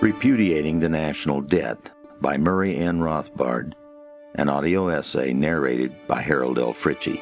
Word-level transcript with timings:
Repudiating 0.00 0.78
the 0.78 0.88
National 0.88 1.40
Debt 1.40 1.90
by 2.20 2.36
Murray 2.36 2.76
N. 2.76 3.00
Rothbard, 3.00 3.72
an 4.36 4.48
audio 4.48 4.86
essay 4.86 5.32
narrated 5.32 5.92
by 6.06 6.22
Harold 6.22 6.56
L. 6.56 6.72
Fritchie. 6.72 7.20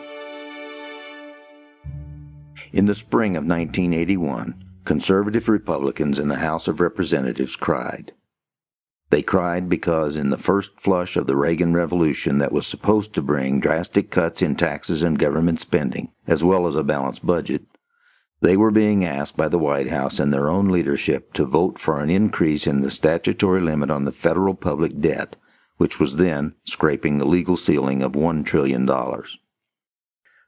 In 2.75 2.85
the 2.85 2.95
spring 2.95 3.35
of 3.35 3.45
1981, 3.47 4.63
conservative 4.85 5.49
Republicans 5.49 6.19
in 6.19 6.29
the 6.29 6.37
House 6.37 6.69
of 6.69 6.79
Representatives 6.79 7.57
cried. 7.57 8.13
They 9.09 9.23
cried 9.23 9.71
because 9.71 10.15
in 10.15 10.29
the 10.29 10.37
first 10.37 10.73
flush 10.79 11.17
of 11.17 11.27
the 11.27 11.37
Reagan 11.37 11.73
Revolution 11.73 12.37
that 12.39 12.53
was 12.53 12.67
supposed 12.67 13.15
to 13.15 13.23
bring 13.23 13.59
drastic 13.59 14.11
cuts 14.11 14.43
in 14.43 14.55
taxes 14.55 15.03
and 15.03 15.19
government 15.19 15.61
spending, 15.61 16.13
as 16.27 16.45
well 16.45 16.67
as 16.67 16.77
a 16.77 16.83
balanced 16.83 17.25
budget, 17.25 17.63
they 18.41 18.57
were 18.57 18.71
being 18.71 19.05
asked 19.05 19.37
by 19.37 19.49
the 19.49 19.59
White 19.59 19.89
House 19.89 20.19
and 20.19 20.33
their 20.33 20.51
own 20.51 20.69
leadership 20.69 21.33
to 21.33 21.45
vote 21.45 21.79
for 21.79 22.01
an 22.01 22.11
increase 22.11 22.67
in 22.67 22.83
the 22.83 22.91
statutory 22.91 23.61
limit 23.61 23.91
on 23.91 24.05
the 24.05 24.13
federal 24.13 24.55
public 24.55 25.01
debt, 25.01 25.37
which 25.79 25.99
was 25.99 26.17
then 26.17 26.55
scraping 26.65 27.19
the 27.19 27.25
legal 27.25 27.57
ceiling 27.57 28.03
of 28.03 28.13
$1 28.13 28.45
trillion. 28.45 28.89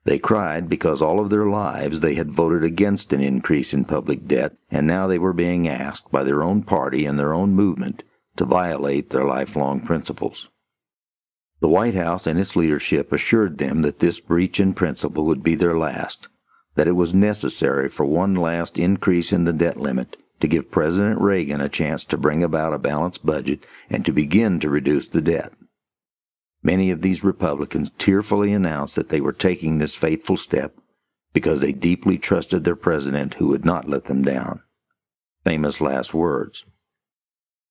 They 0.05 0.19
cried 0.19 0.69
because 0.69 1.03
all 1.03 1.21
of 1.21 1.31
their 1.31 1.47
lives 1.47 2.01
they 2.01 2.15
had 2.15 2.33
voted 2.33 2.63
against 2.63 3.13
an 3.13 3.21
increase 3.21 3.73
in 3.73 3.85
public 3.85 4.27
debt, 4.27 4.57
and 4.71 4.87
now 4.87 5.07
they 5.07 5.19
were 5.19 5.33
being 5.33 5.69
asked 5.69 6.11
by 6.11 6.25
their 6.25 6.43
own 6.43 6.63
party 6.63 7.05
and 7.05 7.19
their 7.19 7.35
own 7.35 7.55
movement 7.55 8.03
to 8.37 8.45
violate 8.45 9.11
their 9.11 9.25
lifelong 9.25 9.81
principles. 9.81 10.49
The 11.61 11.69
White 11.69 11.95
House 11.95 12.27
and 12.27 12.39
its 12.39 12.55
leadership 12.55 13.13
assured 13.13 13.59
them 13.59 13.83
that 13.83 13.99
this 13.99 14.21
breach 14.21 14.61
in 14.61 14.75
principle 14.75 15.27
would 15.27 15.43
be 15.43 15.55
their 15.55 15.77
last, 15.77 16.29
that 16.79 16.87
it 16.87 16.93
was 16.93 17.13
necessary 17.13 17.89
for 17.89 18.07
one 18.07 18.37
last 18.37 18.79
increase 18.79 19.33
in 19.33 19.43
the 19.43 19.53
debt 19.53 19.79
limit 19.79 20.17
to 20.39 20.47
give 20.47 20.71
President 20.71 21.21
Reagan 21.21 21.61
a 21.61 21.69
chance 21.69 22.05
to 22.05 22.17
bring 22.17 22.41
about 22.41 22.73
a 22.73 22.79
balanced 22.79 23.27
budget 23.27 23.67
and 23.91 24.07
to 24.07 24.13
begin 24.13 24.61
to 24.61 24.71
reduce 24.71 25.09
the 25.09 25.21
debt. 25.21 25.53
Many 26.63 26.93
of 26.93 27.03
these 27.03 27.25
Republicans 27.25 27.91
tearfully 27.99 28.53
announced 28.53 28.95
that 28.95 29.09
they 29.09 29.21
were 29.21 29.33
taking 29.33 29.79
this 29.79 29.97
fateful 29.97 30.37
step 30.37 30.73
because 31.33 31.61
they 31.61 31.73
deeply 31.73 32.17
trusted 32.17 32.63
their 32.63 32.77
president 32.77 33.35
who 33.35 33.49
would 33.49 33.65
not 33.65 33.89
let 33.89 34.05
them 34.05 34.23
down. 34.23 34.61
Famous 35.43 35.81
last 35.81 36.15
words. 36.15 36.65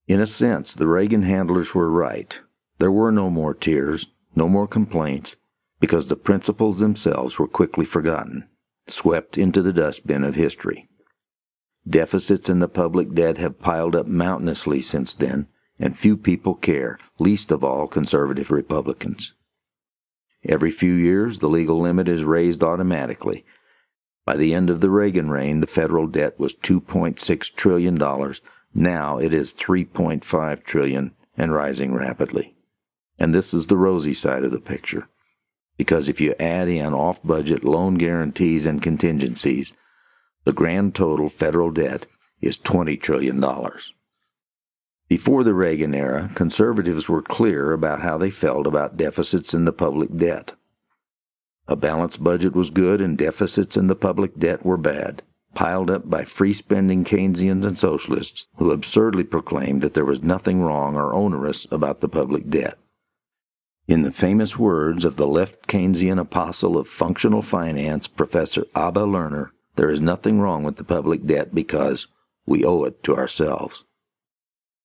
In 0.05 0.19
a 0.19 0.27
sense, 0.27 0.73
the 0.73 0.85
Reagan 0.85 1.23
handlers 1.23 1.73
were 1.73 1.89
right. 1.89 2.37
There 2.77 2.91
were 2.91 3.13
no 3.13 3.29
more 3.29 3.53
tears, 3.53 4.07
no 4.35 4.49
more 4.49 4.67
complaints, 4.67 5.37
because 5.79 6.07
the 6.07 6.17
principles 6.17 6.79
themselves 6.79 7.39
were 7.39 7.47
quickly 7.47 7.85
forgotten 7.85 8.49
swept 8.89 9.37
into 9.37 9.61
the 9.61 9.73
dustbin 9.73 10.23
of 10.23 10.35
history. 10.35 10.87
Deficits 11.87 12.49
in 12.49 12.59
the 12.59 12.67
public 12.67 13.13
debt 13.13 13.37
have 13.37 13.59
piled 13.59 13.95
up 13.95 14.07
mountainously 14.07 14.81
since 14.81 15.13
then, 15.13 15.47
and 15.79 15.97
few 15.97 16.17
people 16.17 16.55
care, 16.55 16.99
least 17.19 17.51
of 17.51 17.63
all 17.63 17.87
conservative 17.87 18.51
Republicans. 18.51 19.33
Every 20.43 20.71
few 20.71 20.93
years, 20.93 21.39
the 21.39 21.47
legal 21.47 21.79
limit 21.79 22.07
is 22.07 22.23
raised 22.23 22.63
automatically. 22.63 23.45
By 24.25 24.35
the 24.35 24.53
end 24.53 24.69
of 24.69 24.81
the 24.81 24.89
Reagan 24.89 25.29
reign, 25.29 25.61
the 25.61 25.67
federal 25.67 26.07
debt 26.07 26.39
was 26.39 26.53
$2.6 26.55 27.55
trillion. 27.55 27.97
Now 28.73 29.17
it 29.17 29.33
is 29.33 29.53
3.5 29.53 30.63
trillion 30.63 31.11
and 31.37 31.53
rising 31.53 31.93
rapidly. 31.93 32.55
And 33.17 33.33
this 33.33 33.53
is 33.53 33.67
the 33.67 33.77
rosy 33.77 34.13
side 34.13 34.43
of 34.43 34.51
the 34.51 34.59
picture 34.59 35.07
because 35.77 36.09
if 36.09 36.19
you 36.19 36.33
add 36.39 36.67
in 36.67 36.93
off 36.93 37.23
budget 37.23 37.63
loan 37.63 37.95
guarantees 37.95 38.65
and 38.65 38.81
contingencies, 38.81 39.73
the 40.43 40.53
grand 40.53 40.95
total 40.95 41.29
federal 41.29 41.71
debt 41.71 42.05
is 42.41 42.57
$20 42.57 43.01
trillion. 43.01 43.43
Before 45.07 45.43
the 45.43 45.53
Reagan 45.53 45.93
era, 45.93 46.29
conservatives 46.35 47.07
were 47.07 47.21
clear 47.21 47.71
about 47.71 48.01
how 48.01 48.17
they 48.17 48.29
felt 48.29 48.67
about 48.67 48.97
deficits 48.97 49.53
in 49.53 49.65
the 49.65 49.71
public 49.71 50.15
debt. 50.17 50.53
A 51.67 51.75
balanced 51.75 52.23
budget 52.23 52.53
was 52.55 52.69
good 52.69 53.01
and 53.01 53.17
deficits 53.17 53.77
in 53.77 53.87
the 53.87 53.95
public 53.95 54.37
debt 54.37 54.65
were 54.65 54.77
bad, 54.77 55.21
piled 55.53 55.89
up 55.89 56.09
by 56.09 56.23
free 56.23 56.53
spending 56.53 57.03
Keynesians 57.03 57.65
and 57.65 57.77
socialists 57.77 58.45
who 58.57 58.71
absurdly 58.71 59.23
proclaimed 59.23 59.81
that 59.81 59.93
there 59.93 60.05
was 60.05 60.23
nothing 60.23 60.61
wrong 60.61 60.95
or 60.95 61.13
onerous 61.13 61.67
about 61.71 62.01
the 62.01 62.09
public 62.09 62.49
debt. 62.49 62.77
In 63.87 64.01
the 64.01 64.11
famous 64.11 64.57
words 64.57 65.05
of 65.05 65.15
the 65.15 65.25
left 65.25 65.65
Keynesian 65.65 66.19
apostle 66.19 66.77
of 66.77 66.89
functional 66.89 67.41
finance, 67.41 68.05
Professor 68.05 68.65
Abba 68.75 68.99
Lerner, 68.99 69.51
there 69.77 69.89
is 69.89 70.01
nothing 70.01 70.41
wrong 70.41 70.63
with 70.63 70.75
the 70.75 70.83
public 70.83 71.25
debt 71.25 71.55
because 71.55 72.07
we 72.45 72.65
owe 72.65 72.83
it 72.83 73.01
to 73.03 73.15
ourselves. 73.15 73.85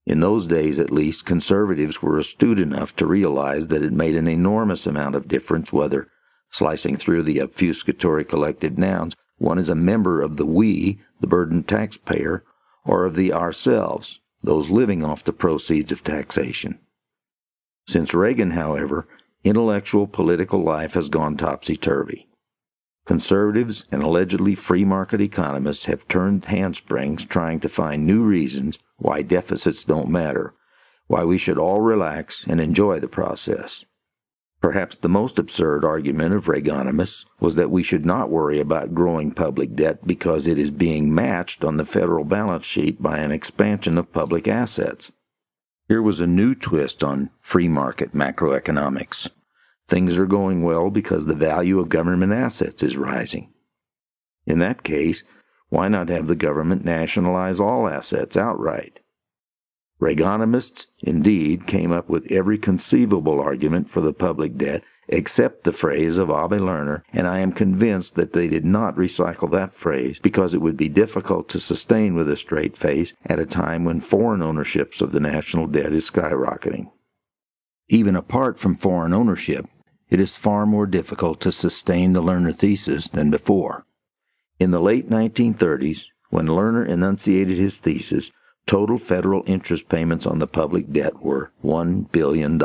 In 0.06 0.20
those 0.20 0.46
days, 0.46 0.78
at 0.78 0.92
least, 0.92 1.26
conservatives 1.26 2.00
were 2.00 2.16
astute 2.16 2.60
enough 2.60 2.94
to 2.94 3.06
realize 3.06 3.66
that 3.68 3.82
it 3.82 3.92
made 3.92 4.14
an 4.14 4.28
enormous 4.28 4.86
amount 4.86 5.16
of 5.16 5.26
difference 5.26 5.72
whether, 5.72 6.06
slicing 6.52 6.96
through 6.96 7.24
the 7.24 7.38
obfuscatory 7.38 8.24
collective 8.24 8.78
nouns, 8.78 9.16
one 9.36 9.58
is 9.58 9.68
a 9.68 9.74
member 9.74 10.22
of 10.22 10.36
the 10.36 10.46
we, 10.46 11.00
the 11.20 11.26
burdened 11.26 11.66
taxpayer, 11.66 12.44
or 12.84 13.04
of 13.04 13.16
the 13.16 13.32
ourselves, 13.32 14.20
those 14.44 14.70
living 14.70 15.02
off 15.02 15.24
the 15.24 15.32
proceeds 15.32 15.90
of 15.90 16.04
taxation. 16.04 16.78
Since 17.86 18.14
Reagan, 18.14 18.52
however, 18.52 19.06
intellectual 19.44 20.06
political 20.06 20.62
life 20.62 20.94
has 20.94 21.08
gone 21.08 21.36
topsy 21.36 21.76
turvy. 21.76 22.28
Conservatives 23.04 23.84
and 23.90 24.02
allegedly 24.02 24.54
free 24.54 24.84
market 24.84 25.20
economists 25.20 25.86
have 25.86 26.06
turned 26.06 26.44
handsprings 26.44 27.24
trying 27.24 27.58
to 27.60 27.68
find 27.68 28.06
new 28.06 28.22
reasons 28.22 28.78
why 28.96 29.22
deficits 29.22 29.82
don't 29.82 30.08
matter, 30.08 30.54
why 31.08 31.24
we 31.24 31.36
should 31.36 31.58
all 31.58 31.80
relax 31.80 32.44
and 32.46 32.60
enjoy 32.60 33.00
the 33.00 33.08
process. 33.08 33.84
Perhaps 34.60 34.98
the 34.98 35.08
most 35.08 35.40
absurd 35.40 35.84
argument 35.84 36.32
of 36.32 36.44
Reaganomists 36.44 37.24
was 37.40 37.56
that 37.56 37.72
we 37.72 37.82
should 37.82 38.06
not 38.06 38.30
worry 38.30 38.60
about 38.60 38.94
growing 38.94 39.32
public 39.32 39.74
debt 39.74 40.06
because 40.06 40.46
it 40.46 40.56
is 40.56 40.70
being 40.70 41.12
matched 41.12 41.64
on 41.64 41.78
the 41.78 41.84
federal 41.84 42.22
balance 42.22 42.64
sheet 42.64 43.02
by 43.02 43.18
an 43.18 43.32
expansion 43.32 43.98
of 43.98 44.12
public 44.12 44.46
assets. 44.46 45.10
Here 45.92 46.00
was 46.00 46.20
a 46.20 46.26
new 46.26 46.54
twist 46.54 47.04
on 47.04 47.28
free 47.42 47.68
market 47.68 48.14
macroeconomics. 48.14 49.28
Things 49.88 50.16
are 50.16 50.24
going 50.24 50.62
well 50.62 50.88
because 50.88 51.26
the 51.26 51.34
value 51.34 51.78
of 51.78 51.90
government 51.90 52.32
assets 52.32 52.82
is 52.82 52.96
rising. 52.96 53.52
In 54.46 54.58
that 54.60 54.84
case, 54.84 55.22
why 55.68 55.88
not 55.88 56.08
have 56.08 56.28
the 56.28 56.34
government 56.34 56.82
nationalize 56.82 57.60
all 57.60 57.86
assets 57.86 58.38
outright? 58.38 59.00
Reaganomists, 60.00 60.86
indeed, 61.00 61.66
came 61.66 61.92
up 61.92 62.08
with 62.08 62.32
every 62.32 62.56
conceivable 62.56 63.38
argument 63.38 63.90
for 63.90 64.00
the 64.00 64.14
public 64.14 64.56
debt 64.56 64.82
except 65.08 65.64
the 65.64 65.72
phrase 65.72 66.16
of 66.16 66.30
Abba 66.30 66.58
Lerner, 66.58 67.02
and 67.12 67.26
I 67.26 67.40
am 67.40 67.52
convinced 67.52 68.14
that 68.14 68.32
they 68.32 68.48
did 68.48 68.64
not 68.64 68.96
recycle 68.96 69.50
that 69.50 69.74
phrase 69.74 70.18
because 70.18 70.54
it 70.54 70.60
would 70.60 70.76
be 70.76 70.88
difficult 70.88 71.48
to 71.50 71.60
sustain 71.60 72.14
with 72.14 72.28
a 72.28 72.36
straight 72.36 72.76
face 72.76 73.12
at 73.26 73.38
a 73.38 73.46
time 73.46 73.84
when 73.84 74.00
foreign 74.00 74.42
ownerships 74.42 75.00
of 75.00 75.12
the 75.12 75.20
national 75.20 75.66
debt 75.66 75.92
is 75.92 76.08
skyrocketing. 76.08 76.90
Even 77.88 78.16
apart 78.16 78.58
from 78.58 78.76
foreign 78.76 79.12
ownership, 79.12 79.66
it 80.08 80.20
is 80.20 80.36
far 80.36 80.66
more 80.66 80.86
difficult 80.86 81.40
to 81.40 81.52
sustain 81.52 82.12
the 82.12 82.22
Lerner 82.22 82.56
thesis 82.56 83.08
than 83.08 83.30
before. 83.30 83.84
In 84.58 84.70
the 84.70 84.80
late 84.80 85.10
1930s, 85.10 86.04
when 86.30 86.46
Lerner 86.46 86.88
enunciated 86.88 87.58
his 87.58 87.78
thesis, 87.78 88.30
total 88.66 88.98
federal 88.98 89.42
interest 89.46 89.88
payments 89.88 90.24
on 90.24 90.38
the 90.38 90.46
public 90.46 90.92
debt 90.92 91.22
were 91.22 91.50
$1 91.64 92.10
billion 92.12 92.58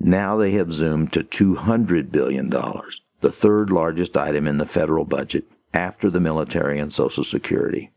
now 0.00 0.36
they 0.36 0.52
have 0.52 0.72
zoomed 0.72 1.12
to 1.12 1.22
$200 1.22 2.10
billion, 2.10 2.50
the 2.50 3.30
third 3.30 3.70
largest 3.70 4.16
item 4.16 4.46
in 4.46 4.58
the 4.58 4.66
federal 4.66 5.04
budget 5.04 5.44
after 5.72 6.10
the 6.10 6.20
military 6.20 6.78
and 6.78 6.92
Social 6.92 7.24
Security. 7.24 7.90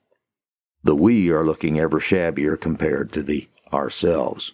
The 0.83 0.95
we 0.95 1.29
are 1.29 1.45
looking 1.45 1.79
ever 1.79 1.99
shabbier 1.99 2.55
compared 2.55 3.11
to 3.13 3.23
the 3.23 3.49
ourselves. 3.73 4.53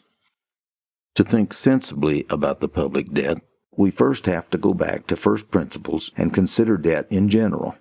To 1.15 1.23
think 1.23 1.53
sensibly 1.53 2.25
about 2.29 2.59
the 2.59 2.67
public 2.67 3.13
debt, 3.13 3.39
we 3.77 3.91
first 3.91 4.25
have 4.25 4.49
to 4.49 4.57
go 4.57 4.73
back 4.73 5.05
to 5.07 5.15
first 5.15 5.51
principles 5.51 6.11
and 6.17 6.33
consider 6.33 6.77
debt 6.77 7.07
in 7.09 7.29
general. 7.29 7.75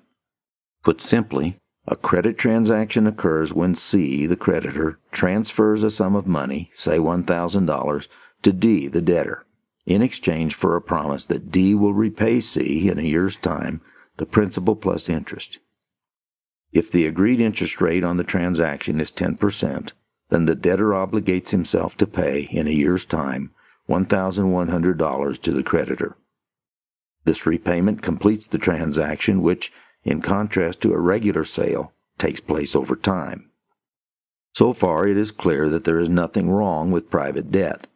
Put 0.84 1.00
simply, 1.00 1.56
a 1.86 1.96
credit 1.96 2.36
transaction 2.36 3.06
occurs 3.06 3.52
when 3.52 3.74
C, 3.74 4.26
the 4.26 4.36
creditor, 4.36 4.98
transfers 5.12 5.82
a 5.82 5.90
sum 5.90 6.14
of 6.14 6.26
money, 6.26 6.70
say 6.74 6.98
$1,000, 6.98 8.08
to 8.42 8.52
D, 8.52 8.88
the 8.88 9.00
debtor 9.00 9.46
in 9.86 10.02
exchange 10.02 10.54
for 10.54 10.76
a 10.76 10.80
promise 10.80 11.26
that 11.26 11.50
D 11.50 11.74
will 11.74 11.94
repay 11.94 12.40
C 12.40 12.88
in 12.88 12.98
a 12.98 13.02
year's 13.02 13.36
time 13.36 13.80
the 14.16 14.26
principal 14.26 14.76
plus 14.76 15.08
interest. 15.08 15.58
If 16.72 16.90
the 16.90 17.06
agreed 17.06 17.40
interest 17.40 17.80
rate 17.80 18.04
on 18.04 18.16
the 18.16 18.24
transaction 18.24 19.00
is 19.00 19.10
10%, 19.10 19.92
then 20.30 20.46
the 20.46 20.54
debtor 20.54 20.90
obligates 20.90 21.50
himself 21.50 21.96
to 21.98 22.06
pay 22.06 22.48
in 22.50 22.66
a 22.66 22.70
year's 22.70 23.04
time 23.04 23.52
$1,100 23.88 25.42
to 25.42 25.52
the 25.52 25.62
creditor. 25.62 26.16
This 27.24 27.46
repayment 27.46 28.02
completes 28.02 28.46
the 28.46 28.58
transaction, 28.58 29.42
which, 29.42 29.72
in 30.04 30.22
contrast 30.22 30.80
to 30.80 30.92
a 30.92 30.98
regular 30.98 31.44
sale, 31.44 31.92
takes 32.18 32.40
place 32.40 32.74
over 32.74 32.96
time. 32.96 33.50
So 34.54 34.72
far, 34.72 35.06
it 35.06 35.16
is 35.16 35.30
clear 35.30 35.68
that 35.68 35.84
there 35.84 35.98
is 35.98 36.08
nothing 36.08 36.50
wrong 36.50 36.90
with 36.90 37.10
private 37.10 37.50
debt. 37.50 37.86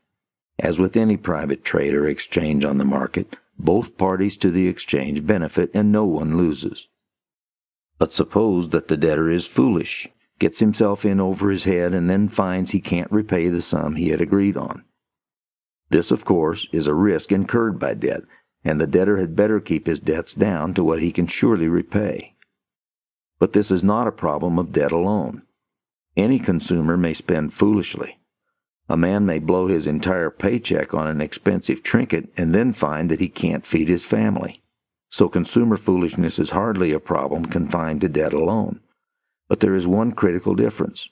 As 0.59 0.79
with 0.79 0.97
any 0.97 1.17
private 1.17 1.65
trade 1.65 1.95
or 1.95 2.09
exchange 2.09 2.65
on 2.65 2.79
the 2.79 2.85
market, 2.85 3.37
both 3.59 3.99
parties 3.99 4.37
to 4.39 4.51
the 4.51 4.69
exchange 4.69 5.27
benefit 5.27 5.71
and 5.75 5.93
no 5.93 6.05
one 6.05 6.37
loses. 6.37 6.89
But 7.99 8.13
suppose 8.13 8.71
that 8.71 8.89
the 8.89 8.97
debtor 8.97 9.31
is 9.31 9.47
foolish, 9.47 10.09
gets 10.39 10.59
himself 10.59 11.05
in 11.05 11.21
over 11.21 11.51
his 11.51 11.65
head, 11.65 11.95
and 11.95 12.09
then 12.09 12.29
finds 12.29 12.71
he 12.71 12.81
can't 12.81 13.11
repay 13.11 13.49
the 13.49 13.63
sum 13.63 13.97
he 13.97 14.09
had 14.09 14.21
agreed 14.21 14.57
on. 14.57 14.85
This, 15.89 16.11
of 16.11 16.25
course, 16.25 16.67
is 16.73 16.87
a 16.87 16.95
risk 16.95 17.33
incurred 17.33 17.79
by 17.79 17.95
debt, 17.95 18.23
and 18.65 18.81
the 18.81 18.87
debtor 18.87 19.19
had 19.19 19.37
better 19.37 19.61
keep 19.61 19.87
his 19.87 20.01
debts 20.01 20.35
down 20.35 20.75
to 20.75 20.85
what 20.85 21.01
he 21.01 21.13
can 21.13 21.27
surely 21.27 21.69
repay. 21.69 22.35
But 23.39 23.53
this 23.53 23.71
is 23.71 23.85
not 23.85 24.09
a 24.09 24.13
problem 24.13 24.59
of 24.59 24.73
debt 24.73 24.93
alone. 24.93 25.43
Any 26.17 26.39
consumer 26.39 26.97
may 26.97 27.15
spend 27.15 27.55
foolishly. 27.55 28.19
A 28.89 28.97
man 28.97 29.27
may 29.27 29.41
blow 29.41 29.67
his 29.67 29.87
entire 29.87 30.31
paycheck 30.31 30.95
on 30.95 31.09
an 31.09 31.21
expensive 31.21 31.83
trinket 31.83 32.33
and 32.37 32.55
then 32.55 32.73
find 32.73 33.11
that 33.11 33.21
he 33.21 33.29
can't 33.29 33.67
feed 33.67 33.89
his 33.89 34.05
family. 34.05 34.63
So 35.11 35.29
consumer 35.29 35.77
foolishness 35.77 36.39
is 36.39 36.51
hardly 36.51 36.93
a 36.93 37.01
problem 37.01 37.47
confined 37.47 38.03
to 38.03 38.09
debt 38.09 38.33
alone. 38.33 38.81
But 39.49 39.61
there 39.61 39.75
is 39.75 39.87
one 39.87 40.13
critical 40.13 40.55
difference. 40.55 41.09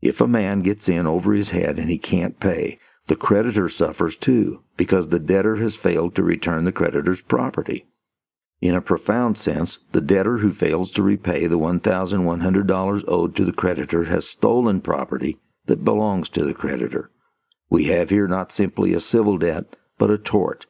If 0.00 0.20
a 0.20 0.28
man 0.28 0.60
gets 0.60 0.88
in 0.88 1.06
over 1.06 1.32
his 1.32 1.50
head 1.50 1.78
and 1.78 1.90
he 1.90 1.98
can't 1.98 2.38
pay, 2.38 2.78
the 3.08 3.16
creditor 3.16 3.68
suffers 3.68 4.14
too, 4.14 4.62
because 4.76 5.08
the 5.08 5.18
debtor 5.18 5.56
has 5.56 5.74
failed 5.74 6.14
to 6.14 6.22
return 6.22 6.64
the 6.64 6.72
creditor's 6.72 7.22
property. 7.22 7.86
In 8.60 8.74
a 8.76 8.80
profound 8.80 9.38
sense, 9.38 9.80
the 9.90 10.00
debtor 10.00 10.38
who 10.38 10.52
fails 10.52 10.92
to 10.92 11.02
repay 11.02 11.46
the 11.46 11.58
$1,100 11.58 13.04
owed 13.08 13.34
to 13.36 13.44
the 13.44 13.52
creditor 13.52 14.04
has 14.04 14.28
stolen 14.28 14.80
property 14.80 15.38
that 15.66 15.84
belongs 15.84 16.28
to 16.30 16.44
the 16.44 16.54
creditor. 16.54 17.10
We 17.68 17.84
have 17.84 18.10
here 18.10 18.26
not 18.26 18.52
simply 18.52 18.92
a 18.94 19.00
civil 19.00 19.38
debt, 19.38 19.76
but 19.98 20.10
a 20.10 20.18
tort, 20.18 20.66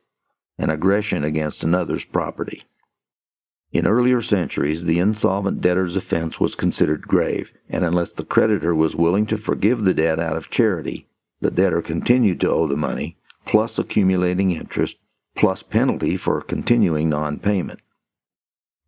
an 0.59 0.71
aggression 0.71 1.25
against 1.25 1.63
another's 1.63 2.05
property. 2.05 2.65
In 3.73 3.87
earlier 3.87 4.21
centuries, 4.21 4.85
the 4.85 4.99
insolvent 4.99 5.61
debtor's 5.61 5.95
offense 5.95 6.41
was 6.41 6.57
considered 6.57 7.07
grave, 7.07 7.53
and 7.69 7.85
unless 7.85 8.13
the 8.13 8.25
creditor 8.25 8.75
was 8.75 8.97
willing 8.97 9.27
to 9.27 9.39
forgive 9.39 9.85
the 9.85 9.95
debt 9.95 10.19
out 10.19 10.37
of 10.37 10.51
charity, 10.51 11.07
the 11.41 11.53
debtor 11.53 11.81
continued 11.81 12.41
to 12.41 12.51
owe 12.51 12.67
the 12.67 12.77
money, 12.77 13.17
plus 13.47 13.79
accumulating 13.79 14.51
interest, 14.51 14.97
plus 15.37 15.63
penalty 15.63 16.17
for 16.17 16.41
continuing 16.43 17.09
non 17.09 17.39
payment. 17.39 17.81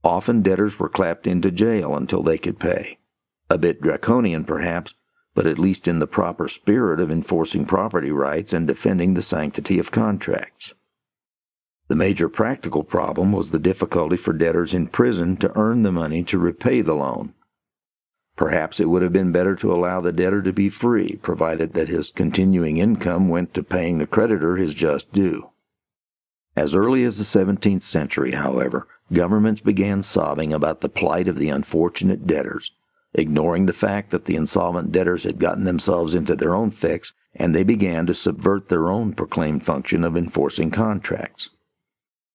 Often 0.05 0.43
debtors 0.43 0.79
were 0.79 0.89
clapped 0.89 1.29
into 1.29 1.53
jail 1.53 1.95
until 1.95 2.23
they 2.23 2.37
could 2.37 2.59
pay. 2.59 2.99
A 3.49 3.57
bit 3.57 3.81
draconian, 3.81 4.45
perhaps, 4.45 4.95
but 5.35 5.47
at 5.47 5.59
least 5.59 5.89
in 5.89 5.99
the 5.99 6.07
proper 6.07 6.49
spirit 6.49 7.01
of 7.01 7.11
enforcing 7.11 7.65
property 7.65 8.11
rights 8.11 8.53
and 8.53 8.67
defending 8.67 9.15
the 9.15 9.23
sanctity 9.23 9.79
of 9.79 9.91
contracts. 9.91 10.75
The 11.89 11.97
major 11.97 12.29
practical 12.29 12.85
problem 12.85 13.33
was 13.33 13.51
the 13.51 13.59
difficulty 13.59 14.17
for 14.17 14.33
debtors 14.33 14.75
in 14.75 14.89
prison 14.89 15.37
to 15.39 15.57
earn 15.57 15.83
the 15.83 15.93
money 15.93 16.23
to 16.25 16.39
repay 16.39 16.83
the 16.83 16.95
loan. 16.95 17.35
Perhaps 18.37 18.81
it 18.81 18.89
would 18.89 19.03
have 19.03 19.13
been 19.13 19.33
better 19.33 19.55
to 19.57 19.73
allow 19.73 20.01
the 20.01 20.13
debtor 20.13 20.43
to 20.43 20.53
be 20.53 20.71
free, 20.71 21.17
provided 21.23 21.75
that 21.75 21.89
his 21.89 22.11
continuing 22.11 22.79
income 22.79 23.29
went 23.29 23.53
to 23.55 23.63
paying 23.63 23.99
the 23.99 24.07
creditor 24.07 24.57
his 24.57 24.75
just 24.75 25.13
due. 25.13 25.51
As 26.57 26.75
early 26.75 27.05
as 27.05 27.19
the 27.19 27.25
17th 27.25 27.83
century, 27.83 28.33
however, 28.33 28.87
governments 29.13 29.61
began 29.61 30.03
sobbing 30.03 30.53
about 30.53 30.81
the 30.81 30.89
plight 30.89 31.29
of 31.29 31.37
the 31.37 31.49
unfortunate 31.49 32.27
debtors 32.27 32.73
ignoring 33.15 33.67
the 33.67 33.73
fact 33.73 34.11
that 34.11 34.25
the 34.25 34.37
insolvent 34.37 34.93
debtors 34.93 35.25
had 35.25 35.39
gotten 35.39 35.65
themselves 35.65 36.15
into 36.15 36.35
their 36.35 36.55
own 36.55 36.71
fix, 36.71 37.13
and 37.35 37.55
they 37.55 37.63
began 37.63 38.07
to 38.07 38.15
subvert 38.15 38.69
their 38.69 38.89
own 38.89 39.13
proclaimed 39.13 39.65
function 39.65 40.05
of 40.05 40.17
enforcing 40.17 40.71
contracts. 40.71 41.51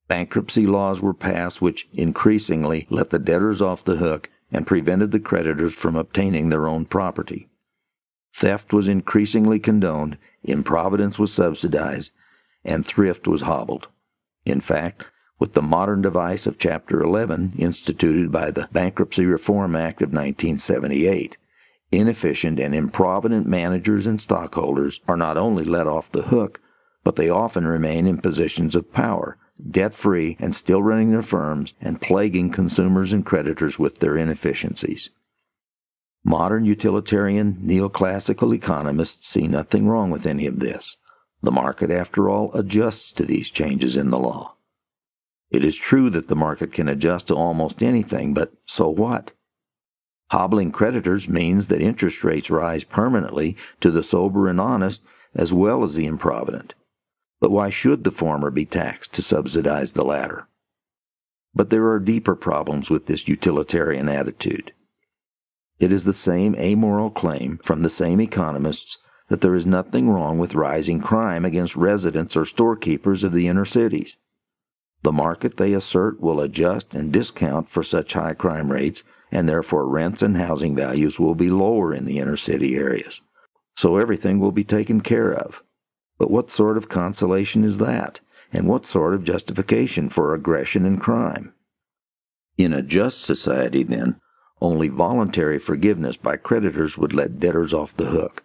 Bankruptcy 0.08 0.66
laws 0.66 1.02
were 1.02 1.14
passed 1.14 1.62
which 1.62 1.88
increasingly 1.94 2.88
let 2.90 3.10
the 3.10 3.20
debtors 3.20 3.62
off 3.62 3.84
the 3.84 3.98
hook 3.98 4.30
and 4.52 4.66
prevented 4.66 5.12
the 5.12 5.20
creditors 5.20 5.74
from 5.74 5.96
obtaining 5.96 6.50
their 6.50 6.68
own 6.68 6.86
property. 6.86 7.50
Theft 8.34 8.72
was 8.72 8.88
increasingly 8.88 9.60
condoned, 9.60 10.18
improvidence 10.44 11.20
was 11.20 11.34
subsidized, 11.34 12.12
and 12.64 12.86
thrift 12.86 13.28
was 13.28 13.42
hobbled. 13.42 13.88
In 14.46 14.62
fact, 14.62 15.06
with 15.40 15.54
the 15.54 15.62
modern 15.62 16.02
device 16.02 16.48
of 16.48 16.58
Chapter 16.58 17.02
11 17.02 17.54
instituted 17.58 18.32
by 18.32 18.50
the 18.50 18.68
Bankruptcy 18.72 19.26
Reform 19.26 19.76
Act 19.76 20.02
of 20.02 20.10
1978. 20.10 21.38
Inefficient 21.92 22.60
and 22.60 22.74
improvident 22.74 23.48
managers 23.48 24.06
and 24.06 24.20
stockholders 24.20 25.00
are 25.08 25.18
not 25.18 25.38
only 25.38 25.64
let 25.64 25.88
off 25.88 26.12
the 26.12 26.24
hook, 26.24 26.60
but 27.04 27.16
they 27.16 27.30
often 27.30 27.66
remain 27.66 28.08
in 28.08 28.18
positions 28.18 28.76
of 28.76 28.92
power, 28.92 29.38
debt 29.72 29.94
free, 29.94 30.36
and 30.40 30.56
still 30.56 30.84
running 30.84 31.12
their 31.12 31.22
firms 31.22 31.74
and 31.80 32.02
plaguing 32.02 32.52
consumers 32.52 33.14
and 33.14 33.26
creditors 33.26 33.80
with 33.80 34.00
their 34.00 34.18
inefficiencies. 34.18 35.10
Modern 36.26 36.66
utilitarian 36.66 37.62
neoclassical 37.64 38.54
economists 38.54 39.30
see 39.30 39.48
nothing 39.48 39.88
wrong 39.88 40.12
with 40.12 40.26
any 40.26 40.46
of 40.46 40.60
this. 40.60 40.98
The 41.42 41.52
market, 41.52 41.92
after 41.92 42.28
all, 42.28 42.52
adjusts 42.54 43.14
to 43.14 43.24
these 43.24 43.50
changes 43.50 43.96
in 43.96 44.10
the 44.10 44.20
law. 44.20 44.57
It 45.50 45.64
is 45.64 45.76
true 45.76 46.10
that 46.10 46.28
the 46.28 46.36
market 46.36 46.74
can 46.74 46.90
adjust 46.90 47.28
to 47.28 47.36
almost 47.36 47.82
anything, 47.82 48.34
but 48.34 48.54
so 48.66 48.90
what? 48.90 49.32
Hobbling 50.32 50.72
creditors 50.72 51.30
means 51.30 51.68
that 51.68 51.82
interest 51.82 52.24
rates 52.24 52.50
rise 52.50 52.84
permanently 52.84 53.56
to 53.80 53.92
the 53.92 54.04
sober 54.04 54.50
and 54.50 54.60
honest 54.60 55.02
as 55.34 55.54
well 55.54 55.84
as 55.84 55.96
the 55.96 56.06
improvident. 56.06 56.74
But 57.40 57.52
why 57.52 57.70
should 57.70 58.04
the 58.04 58.12
former 58.12 58.50
be 58.50 58.66
taxed 58.66 59.14
to 59.14 59.22
subsidize 59.22 59.94
the 59.94 60.04
latter? 60.04 60.48
But 61.54 61.70
there 61.70 61.88
are 61.92 62.00
deeper 62.00 62.36
problems 62.36 62.90
with 62.90 63.06
this 63.06 63.28
utilitarian 63.28 64.10
attitude. 64.10 64.74
It 65.80 65.92
is 65.92 66.04
the 66.04 66.14
same 66.14 66.56
amoral 66.56 67.12
claim 67.12 67.60
from 67.64 67.84
the 67.84 67.90
same 67.90 68.20
economists 68.20 68.98
that 69.30 69.42
there 69.42 69.56
is 69.56 69.66
nothing 69.66 70.10
wrong 70.10 70.40
with 70.40 70.56
rising 70.56 71.00
crime 71.00 71.46
against 71.46 71.76
residents 71.76 72.36
or 72.36 72.46
storekeepers 72.46 73.24
of 73.24 73.32
the 73.32 73.48
inner 73.48 73.66
cities. 73.66 74.18
The 75.08 75.14
market, 75.14 75.56
they 75.56 75.72
assert, 75.72 76.20
will 76.20 76.42
adjust 76.42 76.94
and 76.94 77.14
discount 77.14 77.70
for 77.70 77.82
such 77.82 78.12
high 78.12 78.34
crime 78.34 78.70
rates, 78.70 79.04
and 79.32 79.48
therefore 79.48 79.88
rents 79.88 80.22
and 80.22 80.36
housing 80.36 80.76
values 80.76 81.18
will 81.18 81.34
be 81.34 81.50
lower 81.50 81.94
in 81.94 82.04
the 82.04 82.20
inner 82.20 82.36
city 82.36 82.76
areas. 82.76 83.22
So 83.78 83.96
everything 83.96 84.38
will 84.42 84.52
be 84.52 84.66
taken 84.66 85.00
care 85.00 85.32
of. 85.32 85.64
But 86.18 86.30
what 86.30 86.52
sort 86.52 86.76
of 86.76 86.90
consolation 86.90 87.64
is 87.64 87.78
that? 87.78 88.20
And 88.52 88.68
what 88.68 88.86
sort 88.86 89.14
of 89.14 89.24
justification 89.24 90.10
for 90.10 90.34
aggression 90.34 90.86
and 90.86 91.00
crime? 91.00 91.54
In 92.58 92.74
a 92.74 92.82
just 92.82 93.22
society, 93.22 93.84
then, 93.84 94.20
only 94.60 94.90
voluntary 94.90 95.58
forgiveness 95.58 96.18
by 96.18 96.36
creditors 96.36 96.98
would 96.98 97.14
let 97.14 97.40
debtors 97.40 97.74
off 97.74 97.96
the 97.96 98.08
hook. 98.08 98.44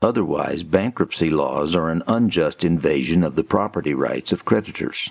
Otherwise, 0.00 0.62
bankruptcy 0.62 1.30
laws 1.30 1.74
are 1.74 1.90
an 1.90 2.04
unjust 2.06 2.62
invasion 2.62 3.24
of 3.24 3.34
the 3.34 3.42
property 3.42 3.94
rights 3.94 4.30
of 4.30 4.44
creditors. 4.44 5.10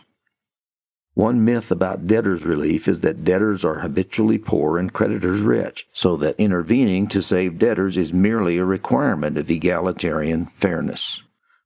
One 1.16 1.46
myth 1.46 1.70
about 1.70 2.08
debtors' 2.08 2.44
relief 2.44 2.88
is 2.88 3.02
that 3.02 3.24
debtors 3.24 3.64
are 3.64 3.80
habitually 3.80 4.40
poor 4.40 4.80
and 4.80 4.92
creditors 4.92 5.42
rich, 5.42 5.86
so 5.94 6.18
that 6.18 6.40
intervening 6.40 7.08
to 7.10 7.22
save 7.22 7.60
debtors 7.60 7.98
is 7.98 8.12
merely 8.12 8.58
a 8.58 8.66
requirement 8.66 9.38
of 9.38 9.50
egalitarian 9.50 10.48
fairness. 10.60 11.22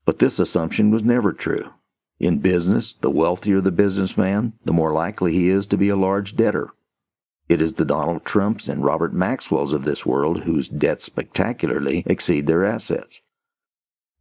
But 0.05 0.19
this 0.19 0.37
assumption 0.39 0.91
was 0.91 1.03
never 1.03 1.31
true. 1.31 1.69
In 2.19 2.39
business, 2.39 2.95
the 3.01 3.09
wealthier 3.09 3.61
the 3.61 3.71
businessman, 3.71 4.53
the 4.65 4.73
more 4.73 4.91
likely 4.91 5.33
he 5.33 5.49
is 5.49 5.65
to 5.67 5.77
be 5.77 5.87
a 5.87 5.95
large 5.95 6.35
debtor. 6.35 6.71
It 7.47 7.61
is 7.61 7.75
the 7.75 7.85
Donald 7.85 8.25
Trumps 8.25 8.67
and 8.67 8.83
Robert 8.83 9.13
Maxwells 9.13 9.71
of 9.71 9.85
this 9.85 10.05
world 10.05 10.41
whose 10.41 10.67
debts 10.67 11.05
spectacularly 11.05 12.03
exceed 12.05 12.47
their 12.47 12.65
assets. 12.65 13.21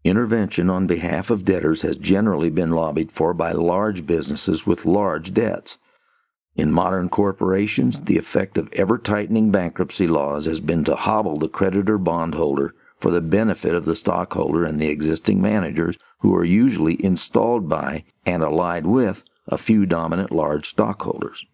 Intervention 0.06 0.70
on 0.70 0.86
behalf 0.86 1.30
of 1.30 1.44
debtors 1.44 1.82
has 1.82 1.96
generally 1.96 2.48
been 2.48 2.70
lobbied 2.70 3.10
for 3.10 3.34
by 3.34 3.50
large 3.50 4.06
businesses 4.06 4.64
with 4.64 4.86
large 4.86 5.34
debts. 5.34 5.78
In 6.54 6.70
modern 6.70 7.08
corporations, 7.08 7.98
the 7.98 8.16
effect 8.16 8.56
of 8.56 8.72
ever 8.72 8.98
tightening 8.98 9.50
bankruptcy 9.50 10.06
laws 10.06 10.46
has 10.46 10.60
been 10.60 10.84
to 10.84 10.94
hobble 10.94 11.40
the 11.40 11.48
creditor 11.48 11.98
bondholder 11.98 12.72
for 13.00 13.10
the 13.10 13.20
benefit 13.20 13.75
of 13.75 13.84
the 13.84 13.96
stockholder 13.96 14.64
and 14.64 14.80
the 14.80 14.86
existing 14.86 15.42
managers 15.42 15.96
who 16.20 16.32
are 16.36 16.44
usually 16.44 17.04
installed 17.04 17.68
by 17.68 18.04
and 18.25 18.44
allied 18.44 18.86
with 18.86 19.25
a 19.48 19.58
few 19.58 19.86
dominant 19.86 20.30
large 20.30 20.68
stockholders. 20.68 21.44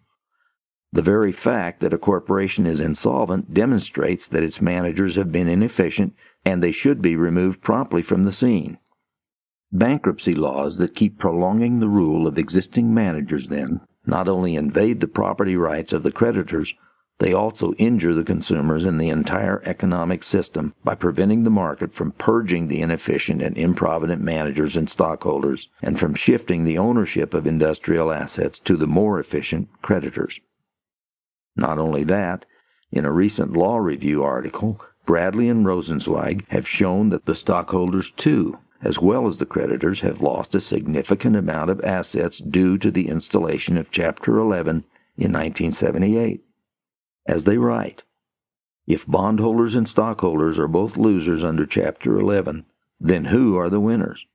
The 0.91 1.01
very 1.01 1.31
fact 1.31 1.79
that 1.79 1.93
a 1.95 1.97
corporation 1.97 2.67
is 2.67 2.79
insolvent 2.79 3.51
demonstrates 3.51 4.27
that 4.27 4.43
its 4.43 4.61
managers 4.61 5.15
have 5.15 5.31
been 5.31 5.47
inefficient 5.47 6.13
and 6.45 6.61
they 6.61 6.71
should 6.71 7.01
be 7.01 7.15
removed 7.15 7.61
promptly 7.61 8.01
from 8.01 8.23
the 8.23 8.31
scene. 8.31 8.77
Bankruptcy 9.71 10.35
laws 10.35 10.77
that 10.77 10.95
keep 10.95 11.17
prolonging 11.17 11.79
the 11.79 11.87
rule 11.87 12.27
of 12.27 12.37
existing 12.37 12.93
managers, 12.93 13.47
then, 13.47 13.81
not 14.05 14.27
only 14.27 14.55
invade 14.55 14.99
the 14.99 15.07
property 15.07 15.55
rights 15.55 15.93
of 15.93 16.03
the 16.03 16.11
creditors, 16.11 16.73
they 17.19 17.31
also 17.31 17.73
injure 17.73 18.13
the 18.13 18.23
consumers 18.23 18.85
and 18.85 18.99
the 18.99 19.09
entire 19.09 19.61
economic 19.65 20.23
system 20.23 20.73
by 20.83 20.95
preventing 20.95 21.43
the 21.43 21.49
market 21.49 21.93
from 21.93 22.11
purging 22.11 22.67
the 22.67 22.81
inefficient 22.81 23.41
and 23.41 23.57
improvident 23.57 24.21
managers 24.21 24.75
and 24.75 24.89
stockholders 24.89 25.69
and 25.81 25.99
from 25.99 26.15
shifting 26.15 26.65
the 26.65 26.77
ownership 26.77 27.33
of 27.33 27.47
industrial 27.47 28.11
assets 28.11 28.59
to 28.59 28.75
the 28.75 28.87
more 28.87 29.19
efficient 29.19 29.69
creditors. 29.81 30.39
Not 31.55 31.77
only 31.77 32.03
that, 32.05 32.45
in 32.91 33.05
a 33.05 33.11
recent 33.11 33.53
law 33.53 33.77
review 33.77 34.23
article, 34.23 34.81
Bradley 35.05 35.49
and 35.49 35.65
Rosenzweig 35.65 36.47
have 36.49 36.67
shown 36.67 37.09
that 37.09 37.25
the 37.25 37.35
stockholders 37.35 38.11
too, 38.11 38.57
as 38.81 38.99
well 38.99 39.27
as 39.27 39.37
the 39.37 39.45
creditors, 39.45 39.99
have 39.99 40.21
lost 40.21 40.55
a 40.55 40.61
significant 40.61 41.35
amount 41.35 41.69
of 41.69 41.83
assets 41.83 42.37
due 42.37 42.77
to 42.77 42.89
the 42.89 43.09
installation 43.09 43.77
of 43.77 43.91
Chapter 43.91 44.37
11 44.37 44.85
in 45.17 45.31
1978. 45.31 46.43
As 47.27 47.43
they 47.43 47.57
write, 47.57 48.03
if 48.87 49.07
bondholders 49.07 49.75
and 49.75 49.87
stockholders 49.87 50.59
are 50.59 50.67
both 50.67 50.97
losers 50.97 51.43
under 51.43 51.65
Chapter 51.65 52.17
11, 52.17 52.65
then 52.99 53.25
who 53.25 53.57
are 53.57 53.69
the 53.69 53.79
winners? 53.79 54.25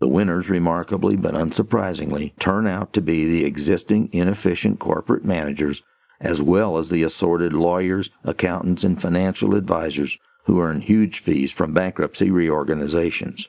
The 0.00 0.08
winners, 0.08 0.48
remarkably 0.48 1.16
but 1.16 1.34
unsurprisingly, 1.34 2.38
turn 2.38 2.66
out 2.66 2.92
to 2.92 3.00
be 3.00 3.26
the 3.26 3.44
existing 3.44 4.10
inefficient 4.12 4.78
corporate 4.80 5.24
managers 5.24 5.82
as 6.20 6.40
well 6.40 6.78
as 6.78 6.88
the 6.88 7.02
assorted 7.02 7.52
lawyers, 7.52 8.10
accountants, 8.22 8.84
and 8.84 9.00
financial 9.00 9.54
advisors 9.54 10.16
who 10.44 10.60
earn 10.60 10.80
huge 10.80 11.20
fees 11.20 11.50
from 11.50 11.72
bankruptcy 11.72 12.30
reorganizations. 12.30 13.48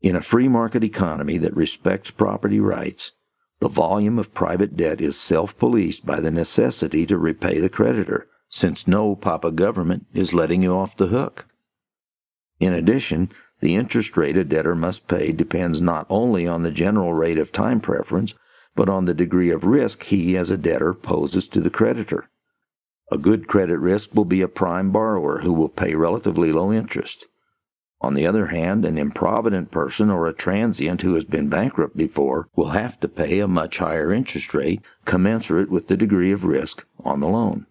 In 0.00 0.16
a 0.16 0.22
free 0.22 0.48
market 0.48 0.84
economy 0.84 1.38
that 1.38 1.56
respects 1.56 2.10
property 2.10 2.60
rights, 2.60 3.12
the 3.60 3.68
volume 3.68 4.18
of 4.18 4.34
private 4.34 4.76
debt 4.76 5.00
is 5.00 5.18
self 5.18 5.56
policed 5.58 6.04
by 6.04 6.20
the 6.20 6.30
necessity 6.30 7.06
to 7.06 7.16
repay 7.16 7.60
the 7.60 7.68
creditor, 7.68 8.26
since 8.48 8.86
no 8.86 9.16
papa 9.16 9.50
government 9.50 10.06
is 10.12 10.34
letting 10.34 10.62
you 10.62 10.74
off 10.74 10.96
the 10.96 11.06
hook. 11.06 11.46
In 12.60 12.72
addition, 12.72 13.30
the 13.60 13.74
interest 13.74 14.16
rate 14.16 14.36
a 14.36 14.44
debtor 14.44 14.74
must 14.74 15.08
pay 15.08 15.32
depends 15.32 15.80
not 15.80 16.06
only 16.10 16.46
on 16.46 16.62
the 16.62 16.70
general 16.70 17.14
rate 17.14 17.38
of 17.38 17.52
time 17.52 17.80
preference, 17.80 18.34
but 18.74 18.88
on 18.88 19.04
the 19.04 19.14
degree 19.14 19.50
of 19.50 19.64
risk 19.64 20.04
he 20.04 20.36
as 20.36 20.50
a 20.50 20.56
debtor 20.56 20.94
poses 20.94 21.46
to 21.48 21.60
the 21.60 21.70
creditor. 21.70 22.28
A 23.12 23.18
good 23.18 23.46
credit 23.46 23.78
risk 23.78 24.14
will 24.14 24.24
be 24.24 24.40
a 24.40 24.48
prime 24.48 24.90
borrower 24.90 25.40
who 25.40 25.52
will 25.52 25.68
pay 25.68 25.94
relatively 25.94 26.52
low 26.52 26.72
interest. 26.72 27.26
On 28.00 28.14
the 28.14 28.26
other 28.26 28.46
hand, 28.46 28.84
an 28.84 28.98
improvident 28.98 29.70
person 29.70 30.10
or 30.10 30.26
a 30.26 30.34
transient 30.34 31.02
who 31.02 31.14
has 31.14 31.24
been 31.24 31.48
bankrupt 31.48 31.96
before 31.96 32.48
will 32.54 32.70
have 32.70 33.00
to 33.00 33.08
pay 33.08 33.40
a 33.40 33.48
much 33.48 33.78
higher 33.78 34.12
interest 34.12 34.52
rate 34.52 34.82
commensurate 35.04 35.70
with 35.70 35.88
the 35.88 35.96
degree 35.96 36.32
of 36.32 36.44
risk 36.44 36.84
on 37.02 37.20
the 37.20 37.28
loan. 37.28 37.66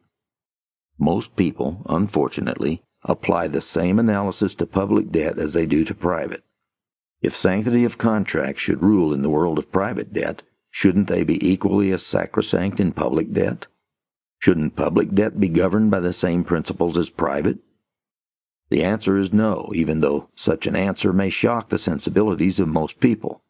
Most 0.97 1.35
people, 1.35 1.85
unfortunately, 1.87 2.81
apply 3.03 3.47
the 3.47 3.61
same 3.61 3.99
analysis 3.99 4.55
to 4.55 4.65
public 4.65 5.11
debt 5.11 5.37
as 5.37 5.53
they 5.53 5.65
do 5.65 5.83
to 5.85 5.93
private. 5.93 6.43
If 7.21 7.35
sanctity 7.35 7.83
of 7.83 7.97
contract 7.97 8.59
should 8.59 8.81
rule 8.81 9.13
in 9.13 9.21
the 9.21 9.29
world 9.29 9.57
of 9.57 9.71
private 9.71 10.13
debt, 10.13 10.41
Shouldn't 10.75 11.07
they 11.07 11.23
be 11.23 11.37
equally 11.47 11.91
as 11.91 12.03
sacrosanct 12.03 12.79
in 12.79 12.93
public 12.93 13.31
debt? 13.31 13.67
Shouldn't 14.39 14.75
public 14.75 15.13
debt 15.13 15.39
be 15.39 15.47
governed 15.47 15.91
by 15.91 15.99
the 15.99 16.11
same 16.11 16.43
principles 16.43 16.97
as 16.97 17.11
private? 17.11 17.59
The 18.69 18.83
answer 18.83 19.15
is 19.15 19.31
no, 19.31 19.71
even 19.75 19.99
though 19.99 20.29
such 20.35 20.65
an 20.65 20.75
answer 20.75 21.13
may 21.13 21.29
shock 21.29 21.69
the 21.69 21.77
sensibilities 21.77 22.59
of 22.59 22.69
most 22.69 22.99
people. 22.99 23.43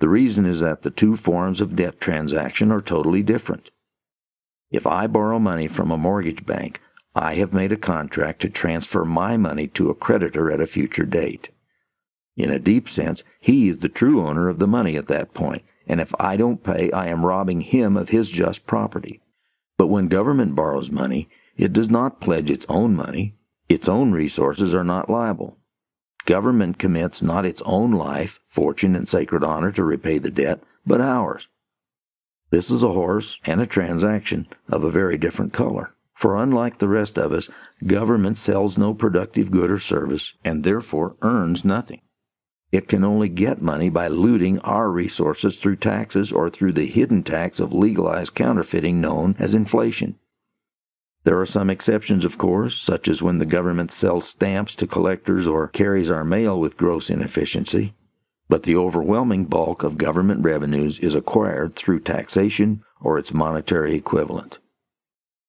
The 0.00 0.08
reason 0.08 0.46
is 0.46 0.58
that 0.58 0.82
the 0.82 0.90
two 0.90 1.16
forms 1.16 1.60
of 1.60 1.76
debt 1.76 2.00
transaction 2.00 2.72
are 2.72 2.82
totally 2.82 3.22
different. 3.22 3.70
If 4.72 4.84
I 4.84 5.06
borrow 5.06 5.38
money 5.38 5.68
from 5.68 5.92
a 5.92 5.96
mortgage 5.96 6.44
bank, 6.44 6.80
I 7.14 7.36
have 7.36 7.52
made 7.52 7.70
a 7.70 7.76
contract 7.76 8.42
to 8.42 8.50
transfer 8.50 9.04
my 9.04 9.36
money 9.36 9.68
to 9.68 9.90
a 9.90 9.94
creditor 9.94 10.50
at 10.50 10.60
a 10.60 10.66
future 10.66 11.06
date. 11.06 11.50
In 12.36 12.50
a 12.50 12.58
deep 12.58 12.88
sense, 12.88 13.22
he 13.38 13.68
is 13.68 13.78
the 13.78 13.88
true 13.88 14.26
owner 14.26 14.48
of 14.48 14.58
the 14.58 14.66
money 14.66 14.96
at 14.96 15.06
that 15.06 15.32
point, 15.32 15.62
and 15.86 16.00
if 16.00 16.12
I 16.18 16.36
don't 16.36 16.62
pay, 16.62 16.90
I 16.90 17.06
am 17.08 17.24
robbing 17.24 17.60
him 17.60 17.96
of 17.96 18.08
his 18.08 18.28
just 18.28 18.66
property. 18.66 19.20
But 19.78 19.88
when 19.88 20.08
government 20.08 20.54
borrows 20.54 20.90
money, 20.90 21.28
it 21.56 21.72
does 21.72 21.88
not 21.88 22.20
pledge 22.20 22.50
its 22.50 22.66
own 22.68 22.94
money. 22.94 23.36
Its 23.68 23.88
own 23.88 24.12
resources 24.12 24.74
are 24.74 24.84
not 24.84 25.10
liable. 25.10 25.58
Government 26.24 26.78
commits 26.78 27.22
not 27.22 27.46
its 27.46 27.62
own 27.64 27.92
life, 27.92 28.40
fortune, 28.48 28.96
and 28.96 29.08
sacred 29.08 29.44
honor 29.44 29.70
to 29.72 29.84
repay 29.84 30.18
the 30.18 30.30
debt, 30.30 30.60
but 30.84 31.00
ours. 31.00 31.48
This 32.50 32.70
is 32.70 32.82
a 32.82 32.92
horse 32.92 33.38
and 33.44 33.60
a 33.60 33.66
transaction 33.66 34.48
of 34.68 34.84
a 34.84 34.90
very 34.90 35.18
different 35.18 35.52
color. 35.52 35.94
For 36.14 36.36
unlike 36.36 36.78
the 36.78 36.88
rest 36.88 37.18
of 37.18 37.32
us, 37.32 37.48
government 37.86 38.38
sells 38.38 38.78
no 38.78 38.94
productive 38.94 39.50
good 39.50 39.70
or 39.70 39.78
service, 39.78 40.32
and 40.44 40.64
therefore 40.64 41.16
earns 41.22 41.64
nothing. 41.64 42.00
It 42.72 42.88
can 42.88 43.04
only 43.04 43.28
get 43.28 43.62
money 43.62 43.88
by 43.88 44.08
looting 44.08 44.58
our 44.60 44.90
resources 44.90 45.56
through 45.56 45.76
taxes 45.76 46.32
or 46.32 46.50
through 46.50 46.72
the 46.72 46.86
hidden 46.86 47.22
tax 47.22 47.60
of 47.60 47.72
legalized 47.72 48.34
counterfeiting 48.34 49.00
known 49.00 49.36
as 49.38 49.54
inflation. 49.54 50.16
There 51.24 51.40
are 51.40 51.46
some 51.46 51.70
exceptions, 51.70 52.24
of 52.24 52.38
course, 52.38 52.80
such 52.80 53.08
as 53.08 53.22
when 53.22 53.38
the 53.38 53.46
government 53.46 53.92
sells 53.92 54.28
stamps 54.28 54.74
to 54.76 54.86
collectors 54.86 55.46
or 55.46 55.66
carries 55.66 56.10
our 56.10 56.24
mail 56.24 56.58
with 56.58 56.76
gross 56.76 57.10
inefficiency. 57.10 57.94
But 58.48 58.62
the 58.62 58.76
overwhelming 58.76 59.46
bulk 59.46 59.82
of 59.82 59.98
government 59.98 60.44
revenues 60.44 61.00
is 61.00 61.16
acquired 61.16 61.74
through 61.74 62.00
taxation 62.00 62.84
or 63.00 63.18
its 63.18 63.34
monetary 63.34 63.94
equivalent. 63.96 64.58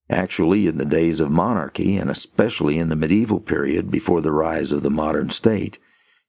Actually, 0.10 0.66
in 0.66 0.78
the 0.78 0.86
days 0.86 1.20
of 1.20 1.30
monarchy, 1.30 1.98
and 1.98 2.10
especially 2.10 2.80
in 2.80 2.90
the 2.90 2.96
medieval 2.96 3.40
period 3.40 3.92
before 3.92 4.22
the 4.22 4.32
rise 4.32 4.72
of 4.72 4.82
the 4.82 4.90
modern 4.90 5.30
state, 5.30 5.78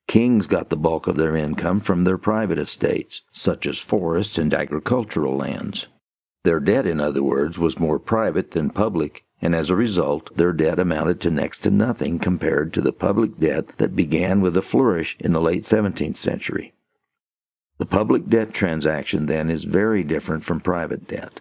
Kings 0.09 0.47
got 0.47 0.71
the 0.71 0.77
bulk 0.77 1.07
of 1.07 1.17
their 1.17 1.37
income 1.37 1.83
from 1.83 2.05
their 2.05 2.17
private 2.17 2.59
estates, 2.59 3.21
such 3.31 3.67
as 3.67 3.79
forests 3.79 4.39
and 4.39 4.55
agricultural 4.55 5.37
lands. 5.37 5.87
Their 6.45 6.61
debt, 6.61 6.87
in 6.87 6.99
other 6.99 7.23
words, 7.23 7.59
was 7.59 7.79
more 7.79 7.99
private 7.99 8.53
than 8.53 8.71
public, 8.71 9.27
and 9.43 9.55
as 9.55 9.69
a 9.69 9.77
result, 9.77 10.35
their 10.35 10.55
debt 10.55 10.79
amounted 10.79 11.21
to 11.21 11.31
next 11.31 11.59
to 11.59 11.71
nothing 11.71 12.19
compared 12.19 12.73
to 12.73 12.81
the 12.81 12.93
public 12.93 13.39
debt 13.39 13.77
that 13.77 13.95
began 13.95 14.41
with 14.41 14.57
a 14.57 14.63
flourish 14.63 15.15
in 15.21 15.35
the 15.35 15.43
late 15.43 15.65
17th 15.65 16.17
century. 16.17 16.73
The 17.77 17.85
public 17.85 18.31
debt 18.31 18.55
transaction, 18.55 19.27
then, 19.27 19.51
is 19.51 19.65
very 19.65 20.03
different 20.03 20.43
from 20.43 20.61
private 20.61 21.07
debt. 21.07 21.41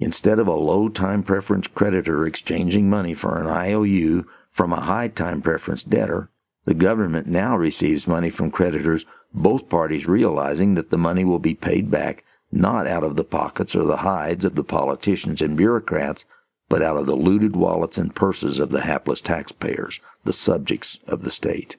Instead 0.00 0.40
of 0.40 0.48
a 0.48 0.52
low 0.52 0.88
time 0.88 1.22
preference 1.22 1.68
creditor 1.68 2.26
exchanging 2.26 2.90
money 2.90 3.14
for 3.14 3.40
an 3.40 3.46
IOU 3.46 4.26
from 4.50 4.72
a 4.72 4.80
high 4.80 5.08
time 5.08 5.40
preference 5.40 5.84
debtor, 5.84 6.28
the 6.68 6.74
government 6.74 7.26
now 7.26 7.56
receives 7.56 8.06
money 8.06 8.28
from 8.28 8.50
creditors, 8.50 9.06
both 9.32 9.70
parties 9.70 10.06
realizing 10.06 10.74
that 10.74 10.90
the 10.90 10.98
money 10.98 11.24
will 11.24 11.38
be 11.38 11.54
paid 11.54 11.90
back 11.90 12.22
not 12.52 12.86
out 12.86 13.02
of 13.02 13.16
the 13.16 13.24
pockets 13.24 13.74
or 13.74 13.84
the 13.84 13.96
hides 13.96 14.44
of 14.44 14.54
the 14.54 14.62
politicians 14.62 15.40
and 15.40 15.56
bureaucrats, 15.56 16.26
but 16.68 16.82
out 16.82 16.98
of 16.98 17.06
the 17.06 17.16
looted 17.16 17.56
wallets 17.56 17.96
and 17.96 18.14
purses 18.14 18.60
of 18.60 18.68
the 18.68 18.82
hapless 18.82 19.22
taxpayers, 19.22 19.98
the 20.24 20.32
subjects 20.34 20.98
of 21.06 21.22
the 21.22 21.30
state. 21.30 21.76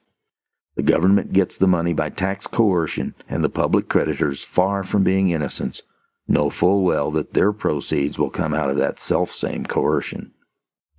The 0.75 0.81
government 0.81 1.33
gets 1.33 1.55
the 1.55 1.67
money 1.67 1.93
by 1.93 2.09
tax 2.09 2.47
coercion, 2.47 3.13
and 3.29 3.43
the 3.43 3.49
public 3.49 3.89
creditors, 3.89 4.43
far 4.43 4.83
from 4.83 5.03
being 5.03 5.29
innocents, 5.29 5.83
know 6.27 6.49
full 6.49 6.81
well 6.83 7.11
that 7.11 7.35
their 7.35 7.53
proceeds 7.53 8.17
will 8.17 8.31
come 8.31 8.55
out 8.55 8.71
of 8.71 8.77
that 8.77 8.99
self-same 8.99 9.67
coercion. 9.67 10.31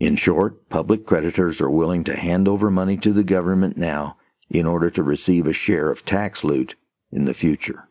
In 0.01 0.17
short, 0.17 0.71
public 0.71 1.05
creditors 1.05 1.61
are 1.61 1.69
willing 1.69 2.05
to 2.05 2.17
hand 2.17 2.49
over 2.49 2.71
money 2.71 2.97
to 2.97 3.13
the 3.13 3.23
government 3.23 3.77
now 3.77 4.17
in 4.49 4.67
order 4.67 4.89
to 4.91 5.03
receive 5.03 5.47
a 5.47 5.53
share 5.53 5.91
of 5.91 6.07
tax 6.07 6.43
loot 6.43 6.75
in 7.13 7.27
the 7.27 7.35
future. 7.35 7.87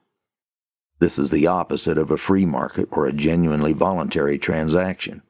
This 0.98 1.20
is 1.20 1.30
the 1.30 1.46
opposite 1.46 2.00
of 2.00 2.10
a 2.10 2.18
free 2.18 2.48
market 2.48 2.90
or 2.92 3.06
a 3.06 3.14
genuinely 3.14 3.74
voluntary 3.74 4.40
transaction. 4.40 5.22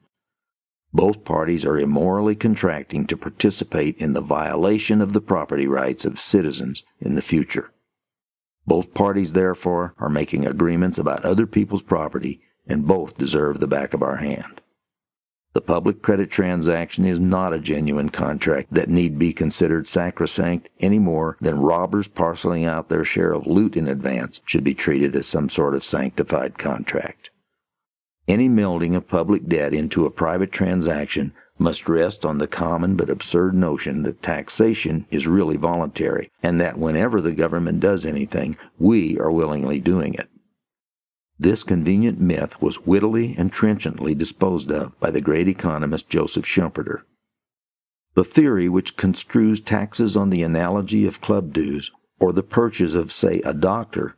Both 0.93 1.25
parties 1.25 1.65
are 1.65 1.77
immorally 1.77 2.33
contracting 2.33 3.05
to 3.07 3.17
participate 3.17 3.97
in 3.97 4.13
the 4.13 4.21
violation 4.21 5.01
of 5.01 5.11
the 5.11 5.21
property 5.21 5.67
rights 5.67 6.05
of 6.05 6.17
citizens 6.17 6.83
in 6.99 7.15
the 7.15 7.21
future. 7.21 7.71
Both 8.65 8.93
parties, 8.93 9.33
therefore, 9.33 9.95
are 9.99 10.09
making 10.09 10.47
agreements 10.47 10.97
about 10.97 11.25
other 11.25 11.45
people's 11.45 11.81
property, 11.81 12.41
and 12.65 12.87
both 12.87 13.17
deserve 13.17 13.59
the 13.59 13.67
back 13.67 13.93
of 13.93 14.01
our 14.01 14.17
hand. 14.17 14.58
The 15.53 15.61
public 15.61 16.03
credit 16.03 16.29
transaction 16.29 17.05
is 17.05 17.19
not 17.19 17.53
a 17.53 17.59
genuine 17.59 18.09
contract 18.09 18.71
that 18.71 18.87
need 18.87 19.17
be 19.17 19.33
considered 19.33 19.87
sacrosanct 19.87 20.69
any 20.79 20.99
more 20.99 21.37
than 21.41 21.61
robbers 21.61 22.07
parceling 22.07 22.65
out 22.65 22.89
their 22.89 23.03
share 23.03 23.33
of 23.33 23.47
loot 23.47 23.75
in 23.75 23.87
advance 23.87 24.41
should 24.45 24.63
be 24.63 24.75
treated 24.75 25.15
as 25.15 25.25
some 25.25 25.49
sort 25.49 25.73
of 25.73 25.83
sanctified 25.83 26.59
contract. 26.59 27.31
Any 28.27 28.47
melding 28.47 28.95
of 28.95 29.07
public 29.07 29.47
debt 29.47 29.73
into 29.73 30.05
a 30.05 30.11
private 30.11 30.51
transaction 30.51 31.33
must 31.57 31.89
rest 31.89 32.23
on 32.25 32.37
the 32.37 32.47
common 32.47 32.95
but 32.95 33.09
absurd 33.09 33.55
notion 33.55 34.03
that 34.03 34.21
taxation 34.21 35.07
is 35.09 35.25
really 35.25 35.57
voluntary 35.57 36.31
and 36.43 36.61
that 36.61 36.77
whenever 36.77 37.21
the 37.21 37.31
government 37.31 37.79
does 37.79 38.05
anything, 38.05 38.55
we 38.77 39.17
are 39.17 39.31
willingly 39.31 39.79
doing 39.79 40.13
it. 40.13 40.29
This 41.41 41.63
convenient 41.63 42.19
myth 42.19 42.61
was 42.61 42.85
wittily 42.85 43.33
and 43.37 43.49
trenchantly 43.49 44.13
disposed 44.13 44.69
of 44.71 44.99
by 44.99 45.09
the 45.09 45.21
great 45.21 45.47
economist 45.47 46.09
Joseph 46.09 46.45
Schumpeter. 46.45 47.03
The 48.13 48.25
theory 48.25 48.67
which 48.67 48.97
construes 48.97 49.61
taxes 49.61 50.17
on 50.17 50.31
the 50.31 50.43
analogy 50.43 51.07
of 51.07 51.21
club 51.21 51.53
dues 51.53 51.91
or 52.19 52.33
the 52.33 52.43
purchase 52.43 52.93
of, 52.93 53.13
say, 53.13 53.39
a 53.45 53.53
doctor 53.53 54.17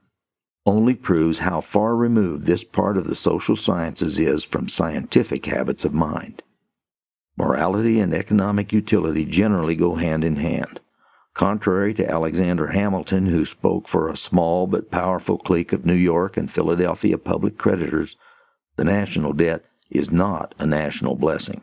only 0.66 0.96
proves 0.96 1.40
how 1.40 1.62
far 1.62 1.96
removed 1.96 2.46
this 2.46 2.64
part 2.64 2.98
of 2.98 3.06
the 3.06 3.16
social 3.16 3.56
sciences 3.56 4.20
is 4.20 4.44
from 4.44 4.68
scientific 4.68 5.46
habits 5.46 5.86
of 5.86 5.94
mind. 5.94 6.42
Morality 7.38 8.00
and 8.00 8.14
economic 8.14 8.74
utility 8.74 9.26
generally 9.26 9.76
go 9.76 9.96
hand 9.96 10.24
in 10.24 10.36
hand. 10.38 10.81
Contrary 11.34 11.94
to 11.94 12.10
Alexander 12.10 12.68
Hamilton, 12.68 13.28
who 13.28 13.46
spoke 13.46 13.88
for 13.88 14.10
a 14.10 14.18
small 14.18 14.68
but 14.68 14.92
powerful 14.92 15.38
clique 15.38 15.72
of 15.72 15.86
New 15.86 15.94
York 15.94 16.36
and 16.36 16.52
Philadelphia 16.52 17.18
public 17.18 17.58
creditors, 17.58 18.18
the 18.76 18.84
national 18.84 19.34
debt 19.34 19.64
is 19.90 20.12
not 20.12 20.54
a 20.60 20.66
national 20.66 21.16
blessing. 21.16 21.62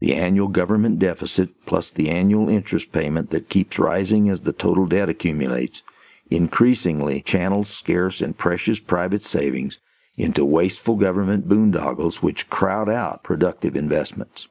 The 0.00 0.14
annual 0.14 0.48
government 0.48 0.98
deficit 0.98 1.64
plus 1.64 1.90
the 1.90 2.10
annual 2.10 2.48
interest 2.48 2.92
payment 2.92 3.30
that 3.30 3.48
keeps 3.48 3.78
rising 3.78 4.28
as 4.28 4.42
the 4.42 4.52
total 4.52 4.86
debt 4.86 5.08
accumulates 5.08 5.82
increasingly 6.28 7.22
channels 7.22 7.70
scarce 7.70 8.20
and 8.20 8.36
precious 8.36 8.80
private 8.80 9.22
savings 9.22 9.78
into 10.16 10.44
wasteful 10.44 10.96
government 10.96 11.48
boondoggles 11.48 12.16
which 12.16 12.50
crowd 12.50 12.88
out 12.88 13.22
productive 13.22 13.76
investments. 13.76 14.48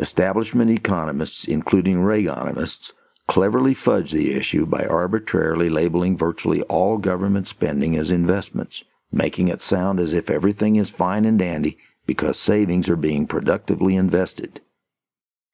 Establishment 0.00 0.70
economists, 0.70 1.44
including 1.44 1.96
Reaganomists, 1.96 2.92
cleverly 3.28 3.74
fudge 3.74 4.12
the 4.12 4.32
issue 4.32 4.64
by 4.64 4.86
arbitrarily 4.86 5.68
labeling 5.68 6.16
virtually 6.16 6.62
all 6.62 6.96
government 6.96 7.46
spending 7.46 7.96
as 7.96 8.10
investments, 8.10 8.82
making 9.12 9.48
it 9.48 9.60
sound 9.60 10.00
as 10.00 10.14
if 10.14 10.30
everything 10.30 10.76
is 10.76 10.88
fine 10.88 11.26
and 11.26 11.38
dandy 11.38 11.76
because 12.06 12.38
savings 12.38 12.88
are 12.88 12.96
being 12.96 13.26
productively 13.26 13.94
invested. 13.94 14.62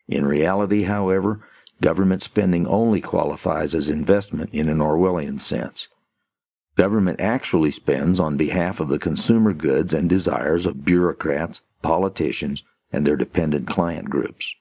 In 0.06 0.24
reality, 0.24 0.84
however, 0.84 1.44
government 1.82 2.22
spending 2.22 2.68
only 2.68 3.00
qualifies 3.00 3.74
as 3.74 3.88
investment 3.88 4.50
in 4.52 4.68
an 4.68 4.78
Orwellian 4.78 5.40
sense. 5.40 5.88
Government 6.76 7.20
actually 7.20 7.72
spends 7.72 8.20
on 8.20 8.36
behalf 8.36 8.78
of 8.78 8.88
the 8.88 8.98
consumer 9.00 9.52
goods 9.52 9.92
and 9.92 10.08
desires 10.08 10.66
of 10.66 10.84
bureaucrats, 10.84 11.62
politicians, 11.82 12.62
and 12.96 13.06
their 13.06 13.16
dependent 13.16 13.68
client 13.68 14.08
groups. 14.08 14.54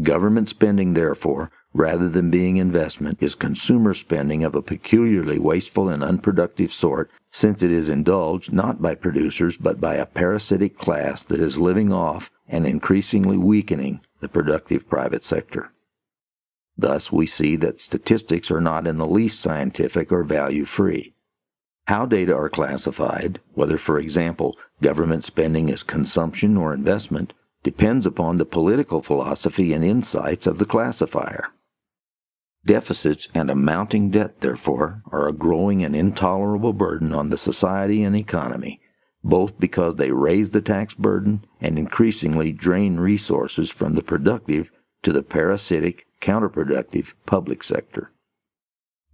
Government 0.00 0.48
spending, 0.48 0.94
therefore, 0.94 1.50
rather 1.74 2.08
than 2.08 2.30
being 2.30 2.56
investment, 2.56 3.18
is 3.20 3.34
consumer 3.34 3.92
spending 3.92 4.44
of 4.44 4.54
a 4.54 4.62
peculiarly 4.62 5.38
wasteful 5.38 5.90
and 5.90 6.02
unproductive 6.02 6.72
sort, 6.72 7.10
since 7.30 7.62
it 7.62 7.70
is 7.70 7.90
indulged 7.90 8.50
not 8.50 8.80
by 8.80 8.94
producers 8.94 9.58
but 9.58 9.78
by 9.78 9.96
a 9.96 10.06
parasitic 10.06 10.78
class 10.78 11.22
that 11.24 11.38
is 11.38 11.58
living 11.58 11.92
off 11.92 12.30
and 12.48 12.66
increasingly 12.66 13.36
weakening 13.36 14.00
the 14.20 14.28
productive 14.28 14.88
private 14.88 15.22
sector. 15.22 15.70
Thus, 16.78 17.12
we 17.12 17.26
see 17.26 17.56
that 17.56 17.80
statistics 17.80 18.50
are 18.50 18.62
not 18.62 18.86
in 18.86 18.96
the 18.96 19.06
least 19.06 19.40
scientific 19.40 20.10
or 20.10 20.24
value 20.24 20.64
free. 20.64 21.12
How 21.88 22.04
data 22.04 22.36
are 22.36 22.50
classified, 22.50 23.40
whether, 23.54 23.78
for 23.78 23.98
example, 23.98 24.58
government 24.82 25.24
spending 25.24 25.70
is 25.70 25.82
consumption 25.82 26.54
or 26.54 26.74
investment, 26.74 27.32
depends 27.62 28.04
upon 28.04 28.36
the 28.36 28.44
political 28.44 29.00
philosophy 29.00 29.72
and 29.72 29.82
insights 29.82 30.46
of 30.46 30.58
the 30.58 30.66
classifier. 30.66 31.46
Deficits 32.62 33.28
and 33.32 33.48
a 33.48 33.54
mounting 33.54 34.10
debt, 34.10 34.42
therefore, 34.42 35.02
are 35.10 35.28
a 35.28 35.32
growing 35.32 35.82
and 35.82 35.96
intolerable 35.96 36.74
burden 36.74 37.14
on 37.14 37.30
the 37.30 37.38
society 37.38 38.02
and 38.02 38.14
economy, 38.14 38.82
both 39.24 39.58
because 39.58 39.96
they 39.96 40.10
raise 40.10 40.50
the 40.50 40.60
tax 40.60 40.92
burden 40.92 41.46
and 41.58 41.78
increasingly 41.78 42.52
drain 42.52 43.00
resources 43.00 43.70
from 43.70 43.94
the 43.94 44.02
productive 44.02 44.70
to 45.02 45.10
the 45.10 45.22
parasitic, 45.22 46.04
counterproductive 46.20 47.14
public 47.24 47.64
sector. 47.64 48.12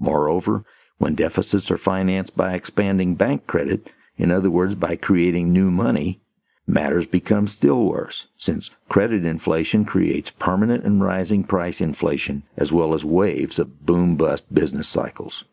Moreover, 0.00 0.64
when 1.04 1.14
deficits 1.14 1.70
are 1.70 1.76
financed 1.76 2.34
by 2.34 2.54
expanding 2.54 3.14
bank 3.14 3.46
credit, 3.46 3.92
in 4.16 4.30
other 4.30 4.48
words, 4.48 4.74
by 4.74 4.96
creating 4.96 5.52
new 5.52 5.70
money, 5.70 6.22
matters 6.66 7.06
become 7.06 7.46
still 7.46 7.84
worse, 7.84 8.24
since 8.38 8.70
credit 8.88 9.22
inflation 9.22 9.84
creates 9.84 10.30
permanent 10.30 10.82
and 10.82 11.04
rising 11.04 11.44
price 11.44 11.78
inflation 11.78 12.42
as 12.56 12.72
well 12.72 12.94
as 12.94 13.04
waves 13.04 13.58
of 13.58 13.84
boom 13.84 14.16
bust 14.16 14.44
business 14.54 14.88
cycles. 14.88 15.44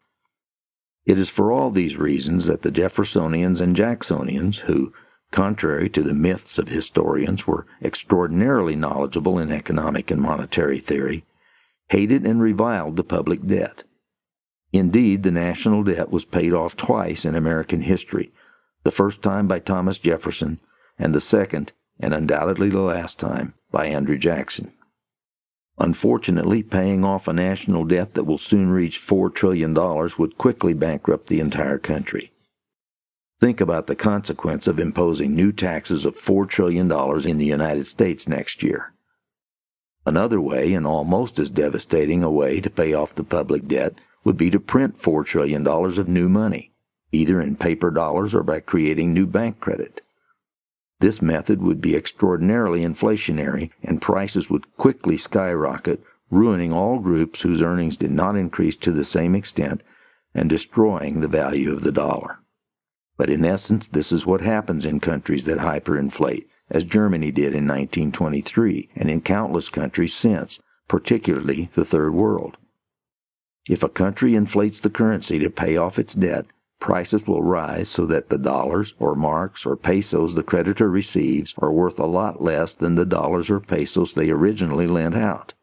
It 1.05 1.19
is 1.19 1.27
for 1.27 1.51
all 1.51 1.69
these 1.69 1.97
reasons 1.97 2.45
that 2.45 2.61
the 2.61 2.71
Jeffersonians 2.71 3.59
and 3.59 3.75
Jacksonians, 3.75 4.59
who, 4.59 4.93
contrary 5.31 5.89
to 5.89 6.01
the 6.01 6.13
myths 6.13 6.59
of 6.59 6.69
historians, 6.69 7.45
were 7.45 7.67
extraordinarily 7.83 8.77
knowledgeable 8.77 9.37
in 9.37 9.51
economic 9.51 10.11
and 10.11 10.21
monetary 10.21 10.79
theory, 10.79 11.25
hated 11.89 12.25
and 12.25 12.41
reviled 12.41 12.95
the 12.95 13.03
public 13.03 13.45
debt. 13.45 13.83
Indeed, 14.73 15.23
the 15.23 15.31
national 15.31 15.83
debt 15.83 16.11
was 16.11 16.25
paid 16.25 16.53
off 16.53 16.77
twice 16.77 17.25
in 17.25 17.35
American 17.35 17.81
history, 17.81 18.31
the 18.83 18.91
first 18.91 19.21
time 19.21 19.47
by 19.47 19.59
Thomas 19.59 19.97
Jefferson, 19.97 20.59
and 20.97 21.13
the 21.13 21.21
second, 21.21 21.73
and 21.99 22.13
undoubtedly 22.13 22.69
the 22.69 22.79
last 22.79 23.19
time, 23.19 23.53
by 23.71 23.87
Andrew 23.87 24.17
Jackson. 24.17 24.73
Unfortunately, 25.77 26.63
paying 26.63 27.03
off 27.03 27.27
a 27.27 27.33
national 27.33 27.85
debt 27.85 28.13
that 28.13 28.25
will 28.25 28.37
soon 28.37 28.69
reach 28.69 29.05
$4 29.05 29.33
trillion 29.33 29.73
would 30.17 30.37
quickly 30.37 30.73
bankrupt 30.73 31.27
the 31.27 31.39
entire 31.39 31.79
country. 31.79 32.31
Think 33.39 33.59
about 33.59 33.87
the 33.87 33.95
consequence 33.95 34.67
of 34.67 34.79
imposing 34.79 35.35
new 35.35 35.51
taxes 35.51 36.05
of 36.05 36.15
$4 36.15 36.47
trillion 36.47 36.91
in 37.27 37.37
the 37.39 37.45
United 37.45 37.87
States 37.87 38.27
next 38.27 38.61
year. 38.61 38.93
Another 40.05 40.39
way, 40.39 40.73
and 40.73 40.85
almost 40.85 41.39
as 41.39 41.49
devastating 41.49 42.21
a 42.23 42.31
way 42.31 42.61
to 42.61 42.69
pay 42.69 42.93
off 42.93 43.15
the 43.15 43.23
public 43.23 43.67
debt, 43.67 43.95
would 44.23 44.37
be 44.37 44.49
to 44.51 44.59
print 44.59 45.01
$4 45.01 45.25
trillion 45.25 45.65
of 45.65 46.07
new 46.07 46.29
money, 46.29 46.71
either 47.11 47.41
in 47.41 47.55
paper 47.55 47.91
dollars 47.91 48.33
or 48.33 48.43
by 48.43 48.59
creating 48.59 49.13
new 49.13 49.25
bank 49.25 49.59
credit. 49.59 50.01
This 50.99 51.21
method 51.21 51.61
would 51.63 51.81
be 51.81 51.95
extraordinarily 51.95 52.81
inflationary 52.81 53.71
and 53.83 54.01
prices 54.01 54.49
would 54.49 54.77
quickly 54.77 55.17
skyrocket, 55.17 56.03
ruining 56.29 56.71
all 56.71 56.99
groups 56.99 57.41
whose 57.41 57.61
earnings 57.61 57.97
did 57.97 58.11
not 58.11 58.35
increase 58.35 58.75
to 58.77 58.91
the 58.91 59.03
same 59.03 59.33
extent 59.33 59.81
and 60.35 60.47
destroying 60.47 61.19
the 61.19 61.27
value 61.27 61.73
of 61.73 61.81
the 61.81 61.91
dollar. 61.91 62.37
But 63.17 63.29
in 63.29 63.43
essence, 63.43 63.87
this 63.87 64.11
is 64.11 64.25
what 64.25 64.41
happens 64.41 64.85
in 64.85 64.99
countries 64.99 65.45
that 65.45 65.57
hyperinflate, 65.57 66.45
as 66.69 66.83
Germany 66.83 67.31
did 67.31 67.53
in 67.53 67.67
1923 67.67 68.89
and 68.95 69.09
in 69.09 69.21
countless 69.21 69.69
countries 69.69 70.13
since, 70.13 70.59
particularly 70.87 71.69
the 71.73 71.83
Third 71.83 72.13
World. 72.13 72.57
If 73.69 73.83
a 73.83 73.89
country 73.89 74.35
inflates 74.35 74.79
the 74.79 74.89
currency 74.89 75.37
to 75.39 75.49
pay 75.49 75.77
off 75.77 75.99
its 75.99 76.13
debt, 76.13 76.45
prices 76.79 77.27
will 77.27 77.43
rise 77.43 77.89
so 77.89 78.05
that 78.07 78.29
the 78.29 78.37
dollars 78.37 78.95
or 78.99 79.15
marks 79.15 79.65
or 79.65 79.75
pesos 79.75 80.33
the 80.33 80.43
creditor 80.43 80.89
receives 80.89 81.53
are 81.59 81.71
worth 81.71 81.99
a 81.99 82.05
lot 82.05 82.41
less 82.41 82.73
than 82.73 82.95
the 82.95 83.05
dollars 83.05 83.49
or 83.49 83.59
pesos 83.59 84.13
they 84.13 84.29
originally 84.31 84.87
lent 84.87 85.15
out. 85.15 85.53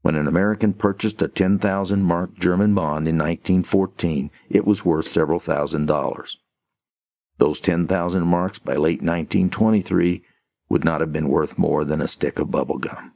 When 0.00 0.14
an 0.14 0.26
American 0.26 0.72
purchased 0.72 1.20
a 1.20 1.28
10,000 1.28 2.02
mark 2.02 2.38
German 2.38 2.74
bond 2.74 3.08
in 3.08 3.18
1914, 3.18 4.30
it 4.48 4.64
was 4.64 4.84
worth 4.84 5.08
several 5.08 5.40
thousand 5.40 5.86
dollars. 5.86 6.38
Those 7.38 7.60
10,000 7.60 8.22
marks 8.22 8.58
by 8.58 8.74
late 8.76 9.02
1923 9.02 10.22
would 10.70 10.84
not 10.84 11.00
have 11.00 11.12
been 11.12 11.28
worth 11.28 11.58
more 11.58 11.84
than 11.84 12.00
a 12.00 12.08
stick 12.08 12.38
of 12.38 12.50
bubble 12.50 12.78
gum. 12.78 13.12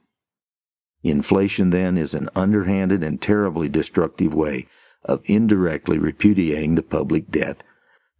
Inflation, 1.02 1.70
then, 1.70 1.96
is 1.96 2.14
an 2.14 2.28
underhanded 2.34 3.02
and 3.02 3.20
terribly 3.20 3.68
destructive 3.68 4.34
way 4.34 4.66
of 5.04 5.22
indirectly 5.24 5.98
repudiating 5.98 6.74
the 6.74 6.82
public 6.82 7.30
debt, 7.30 7.62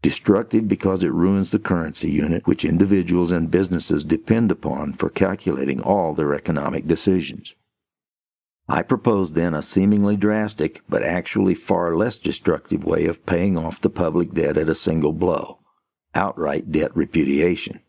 destructive 0.03 0.67
because 0.67 1.03
it 1.03 1.13
ruins 1.13 1.51
the 1.51 1.59
currency 1.59 2.11
unit 2.11 2.47
which 2.47 2.65
individuals 2.65 3.31
and 3.31 3.51
businesses 3.51 4.03
depend 4.03 4.51
upon 4.51 4.95
for 4.95 5.11
calculating 5.11 5.81
all 5.83 6.15
their 6.15 6.35
economic 6.35 6.87
decisions. 6.87 7.55
I 8.67 8.83
propose 8.83 9.33
then 9.33 9.53
a 9.53 9.63
seemingly 9.63 10.17
drastic, 10.17 10.81
but 10.89 11.03
actually 11.03 11.55
far 11.55 11.97
less 11.97 12.17
destructive 12.17 12.85
way 12.85 13.07
of 13.07 13.27
paying 13.27 13.59
off 13.59 13.81
the 13.81 13.91
public 13.91 14.33
debt 14.33 14.57
at 14.57 14.69
a 14.69 14.75
single 14.75 15.13
blow 15.13 15.59
outright 16.15 16.73
debt 16.73 16.97
repudiation. 16.97 17.81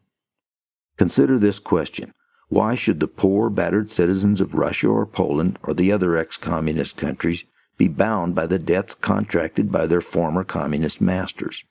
Consider 0.98 1.40
this 1.40 1.60
question 1.60 2.14
why 2.52 2.76
should 2.76 3.00
the 3.00 3.08
poor, 3.08 3.50
battered 3.50 3.90
citizens 3.90 4.42
of 4.42 4.54
Russia 4.54 4.90
or 4.90 5.06
Poland 5.06 5.58
or 5.64 5.74
the 5.74 5.90
other 5.90 6.18
ex 6.18 6.36
communist 6.36 6.98
countries 6.98 7.46
be 7.78 7.88
bound 7.88 8.36
by 8.36 8.46
the 8.46 8.60
debts 8.60 8.94
contracted 8.94 9.72
by 9.72 9.88
their 9.88 10.02
former 10.02 10.44
communist 10.44 11.00
masters? 11.00 11.64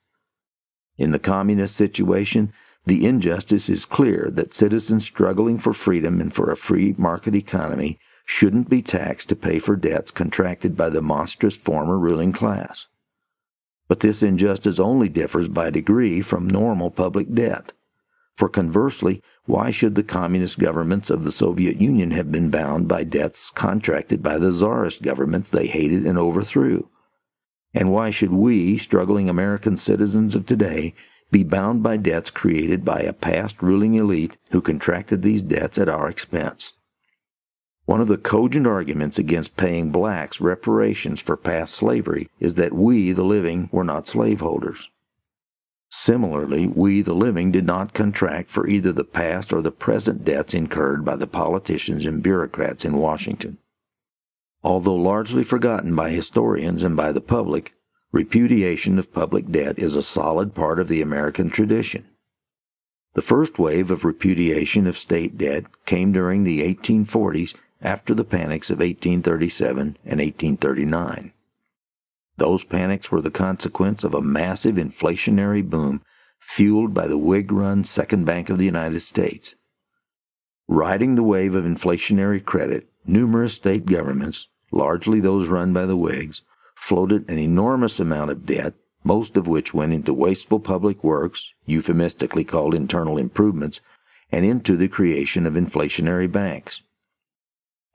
In 0.97 1.11
the 1.11 1.19
communist 1.19 1.75
situation, 1.75 2.51
the 2.87 3.05
injustice 3.05 3.69
is 3.69 3.85
clear 3.85 4.31
that 4.33 4.55
citizens 4.55 5.03
struggling 5.03 5.59
for 5.59 5.71
freedom 5.71 6.19
and 6.19 6.33
for 6.33 6.49
a 6.49 6.57
free 6.57 6.95
market 6.97 7.35
economy 7.35 7.99
shouldn't 8.25 8.67
be 8.67 8.81
taxed 8.81 9.29
to 9.29 9.35
pay 9.35 9.59
for 9.59 9.75
debts 9.75 10.09
contracted 10.09 10.75
by 10.75 10.89
the 10.89 10.99
monstrous 10.99 11.57
former 11.57 11.99
ruling 11.99 12.31
class. 12.31 12.87
But 13.87 13.99
this 13.99 14.23
injustice 14.23 14.79
only 14.79 15.09
differs 15.09 15.47
by 15.47 15.69
degree 15.69 16.23
from 16.23 16.47
normal 16.47 16.89
public 16.89 17.31
debt. 17.35 17.71
For 18.37 18.49
conversely, 18.49 19.21
why 19.45 19.71
should 19.71 19.95
the 19.95 20.03
communist 20.03 20.57
governments 20.57 21.09
of 21.09 21.23
the 21.23 21.31
Soviet 21.31 21.81
Union 21.81 22.11
have 22.11 22.31
been 22.31 22.49
bound 22.49 22.87
by 22.87 23.03
debts 23.03 23.51
contracted 23.51 24.23
by 24.23 24.37
the 24.37 24.51
czarist 24.51 25.01
governments 25.01 25.49
they 25.49 25.67
hated 25.67 26.05
and 26.05 26.17
overthrew? 26.17 26.87
And 27.73 27.91
why 27.91 28.09
should 28.09 28.31
we, 28.31 28.77
struggling 28.77 29.29
American 29.29 29.77
citizens 29.77 30.35
of 30.35 30.45
today, 30.45 30.93
be 31.31 31.43
bound 31.43 31.81
by 31.81 31.97
debts 31.97 32.29
created 32.29 32.83
by 32.83 32.99
a 32.99 33.13
past 33.13 33.61
ruling 33.61 33.93
elite 33.93 34.37
who 34.51 34.61
contracted 34.61 35.21
these 35.21 35.41
debts 35.41 35.77
at 35.77 35.89
our 35.89 36.09
expense? 36.09 36.73
One 37.85 38.01
of 38.01 38.07
the 38.07 38.17
cogent 38.17 38.67
arguments 38.67 39.17
against 39.17 39.57
paying 39.57 39.91
blacks 39.91 40.39
reparations 40.39 41.19
for 41.19 41.35
past 41.35 41.73
slavery 41.73 42.29
is 42.39 42.53
that 42.55 42.73
we, 42.73 43.11
the 43.11 43.23
living, 43.23 43.69
were 43.71 43.83
not 43.83 44.07
slaveholders. 44.07 44.89
Similarly, 45.93 46.67
we, 46.67 47.01
the 47.01 47.13
living, 47.13 47.51
did 47.51 47.65
not 47.65 47.93
contract 47.93 48.49
for 48.49 48.65
either 48.65 48.93
the 48.93 49.03
past 49.03 49.51
or 49.51 49.61
the 49.61 49.71
present 49.71 50.23
debts 50.23 50.53
incurred 50.53 51.03
by 51.03 51.17
the 51.17 51.27
politicians 51.27 52.05
and 52.05 52.23
bureaucrats 52.23 52.85
in 52.85 52.95
Washington. 52.95 53.57
Although 54.63 54.95
largely 54.95 55.43
forgotten 55.43 55.93
by 55.93 56.11
historians 56.11 56.81
and 56.81 56.95
by 56.95 57.11
the 57.11 57.19
public, 57.19 57.73
repudiation 58.13 58.99
of 58.99 59.13
public 59.13 59.51
debt 59.51 59.77
is 59.77 59.97
a 59.97 60.01
solid 60.01 60.55
part 60.55 60.79
of 60.79 60.87
the 60.87 61.01
American 61.01 61.49
tradition. 61.49 62.05
The 63.13 63.21
first 63.21 63.59
wave 63.59 63.91
of 63.91 64.05
repudiation 64.05 64.87
of 64.87 64.97
state 64.97 65.37
debt 65.37 65.65
came 65.85 66.13
during 66.13 66.45
the 66.45 66.61
1840s 66.61 67.53
after 67.81 68.13
the 68.13 68.23
panics 68.23 68.69
of 68.69 68.79
1837 68.79 69.97
and 70.05 70.19
1839. 70.21 71.33
Those 72.41 72.63
panics 72.63 73.11
were 73.11 73.21
the 73.21 73.29
consequence 73.29 74.03
of 74.03 74.15
a 74.15 74.19
massive 74.19 74.73
inflationary 74.73 75.61
boom 75.61 76.01
fueled 76.39 76.91
by 76.91 77.05
the 77.05 77.19
Whig 77.19 77.51
run 77.51 77.83
Second 77.83 78.25
Bank 78.25 78.49
of 78.49 78.57
the 78.57 78.65
United 78.65 79.01
States. 79.01 79.53
Riding 80.67 81.13
the 81.13 81.21
wave 81.21 81.53
of 81.53 81.65
inflationary 81.65 82.43
credit, 82.43 82.89
numerous 83.05 83.53
state 83.53 83.85
governments, 83.85 84.47
largely 84.71 85.19
those 85.19 85.49
run 85.49 85.71
by 85.71 85.85
the 85.85 85.95
Whigs, 85.95 86.41
floated 86.75 87.29
an 87.29 87.37
enormous 87.37 87.99
amount 87.99 88.31
of 88.31 88.47
debt, 88.47 88.73
most 89.03 89.37
of 89.37 89.45
which 89.45 89.75
went 89.75 89.93
into 89.93 90.11
wasteful 90.11 90.59
public 90.59 91.03
works, 91.03 91.47
euphemistically 91.67 92.43
called 92.43 92.73
internal 92.73 93.19
improvements, 93.19 93.81
and 94.31 94.43
into 94.43 94.75
the 94.75 94.87
creation 94.87 95.45
of 95.45 95.53
inflationary 95.53 96.31
banks. 96.31 96.81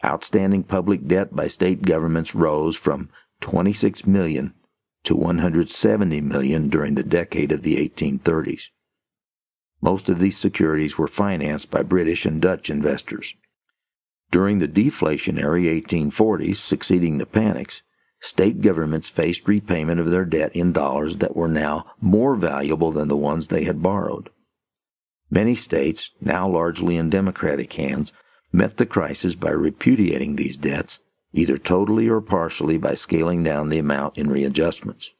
Outstanding 0.04 0.62
public 0.62 1.08
debt 1.08 1.34
by 1.34 1.48
state 1.48 1.82
governments 1.82 2.32
rose 2.32 2.76
from 2.76 3.08
26 3.40 4.06
million 4.06 4.54
to 5.04 5.14
170 5.14 6.20
million 6.20 6.68
during 6.68 6.94
the 6.94 7.02
decade 7.02 7.52
of 7.52 7.62
the 7.62 7.76
1830s. 7.76 8.64
Most 9.80 10.08
of 10.08 10.18
these 10.18 10.36
securities 10.36 10.98
were 10.98 11.06
financed 11.06 11.70
by 11.70 11.82
British 11.82 12.26
and 12.26 12.40
Dutch 12.40 12.70
investors. 12.70 13.34
During 14.32 14.58
the 14.58 14.66
deflationary 14.66 15.80
1840s 15.80 16.56
succeeding 16.56 17.18
the 17.18 17.26
panics, 17.26 17.82
state 18.20 18.60
governments 18.60 19.08
faced 19.08 19.46
repayment 19.46 20.00
of 20.00 20.10
their 20.10 20.24
debt 20.24 20.56
in 20.56 20.72
dollars 20.72 21.18
that 21.18 21.36
were 21.36 21.48
now 21.48 21.86
more 22.00 22.34
valuable 22.34 22.90
than 22.90 23.06
the 23.08 23.16
ones 23.16 23.46
they 23.46 23.64
had 23.64 23.82
borrowed. 23.82 24.30
Many 25.30 25.54
states, 25.54 26.10
now 26.20 26.48
largely 26.48 26.96
in 26.96 27.10
Democratic 27.10 27.72
hands, 27.74 28.12
met 28.52 28.76
the 28.76 28.86
crisis 28.86 29.34
by 29.34 29.50
repudiating 29.50 30.34
these 30.34 30.56
debts 30.56 30.98
either 31.36 31.58
totally 31.58 32.08
or 32.08 32.20
partially 32.20 32.78
by 32.78 32.94
scaling 32.94 33.44
down 33.44 33.68
the 33.68 33.78
amount 33.78 34.16
in 34.16 34.30
readjustments. 34.30 35.12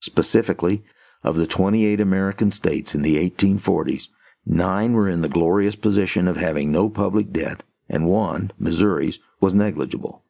Specifically, 0.00 0.84
of 1.24 1.36
the 1.36 1.48
28 1.48 2.00
American 2.00 2.50
states 2.50 2.94
in 2.94 3.02
the 3.02 3.16
1840s, 3.16 4.08
nine 4.46 4.92
were 4.92 5.08
in 5.08 5.20
the 5.20 5.28
glorious 5.28 5.74
position 5.74 6.28
of 6.28 6.36
having 6.36 6.70
no 6.70 6.88
public 6.88 7.32
debt, 7.32 7.64
and 7.88 8.06
one, 8.06 8.52
Missouri's, 8.58 9.18
was 9.40 9.52
negligible. 9.52 10.22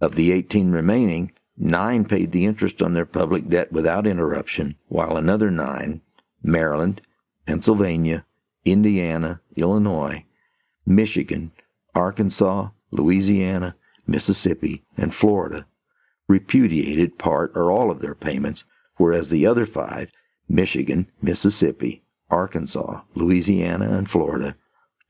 Of 0.00 0.14
the 0.14 0.32
18 0.32 0.70
remaining, 0.70 1.32
nine 1.56 2.04
paid 2.04 2.30
the 2.30 2.44
interest 2.44 2.82
on 2.82 2.92
their 2.92 3.06
public 3.06 3.48
debt 3.48 3.72
without 3.72 4.06
interruption, 4.06 4.76
while 4.88 5.16
another 5.16 5.50
nine, 5.50 6.02
Maryland, 6.42 7.00
Pennsylvania, 7.46 8.26
Indiana, 8.64 9.40
Illinois, 9.56 10.24
Michigan, 10.84 11.52
Arkansas, 11.94 12.68
Louisiana, 12.90 13.74
Mississippi, 14.08 14.84
and 14.96 15.14
Florida, 15.14 15.66
repudiated 16.28 17.18
part 17.18 17.52
or 17.54 17.70
all 17.70 17.90
of 17.90 18.00
their 18.00 18.14
payments, 18.14 18.64
whereas 18.96 19.28
the 19.28 19.46
other 19.46 19.66
five, 19.66 20.10
Michigan, 20.48 21.06
Mississippi, 21.22 22.02
Arkansas, 22.30 23.02
Louisiana, 23.14 23.96
and 23.96 24.10
Florida, 24.10 24.56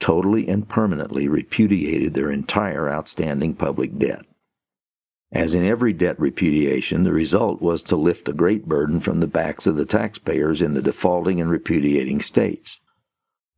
totally 0.01 0.49
and 0.49 0.69
permanently 0.69 1.29
repudiated 1.29 2.15
their 2.15 2.31
entire 2.31 2.89
outstanding 2.89 3.55
public 3.55 3.99
debt. 3.99 4.25
As 5.31 5.55
in 5.55 5.65
every 5.65 5.93
debt 5.93 6.19
repudiation, 6.19 7.03
the 7.03 7.13
result 7.13 7.61
was 7.61 7.83
to 7.85 7.97
lift 7.97 8.29
a 8.29 8.33
great 8.33 8.67
burden 8.67 9.01
from 9.01 9.21
the 9.21 9.27
backs 9.27 9.67
of 9.67 9.77
the 9.77 9.85
taxpayers 9.85 10.63
in 10.63 10.75
the 10.75 10.83
defaulting 10.83 11.41
and 11.41 11.51
repudiating 11.51 12.21
states. 12.21 12.79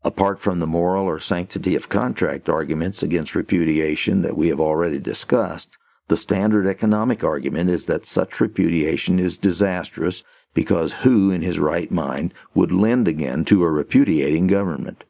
Apart 0.02 0.40
from 0.40 0.60
the 0.60 0.66
moral 0.66 1.04
or 1.04 1.20
sanctity 1.20 1.74
of 1.74 1.90
contract 1.90 2.48
arguments 2.48 3.02
against 3.02 3.34
repudiation 3.34 4.22
that 4.22 4.36
we 4.36 4.48
have 4.48 4.60
already 4.60 4.98
discussed, 4.98 5.76
the 6.08 6.16
standard 6.16 6.66
economic 6.66 7.22
argument 7.22 7.68
is 7.68 7.84
that 7.84 8.06
such 8.06 8.40
repudiation 8.40 9.18
is 9.18 9.36
disastrous 9.36 10.22
because 10.54 10.92
who 11.04 11.30
in 11.30 11.42
his 11.42 11.58
right 11.58 11.90
mind 11.90 12.32
would 12.54 12.72
lend 12.72 13.06
again 13.06 13.44
to 13.44 13.62
a 13.62 13.70
repudiating 13.70 14.46
government? 14.46 15.04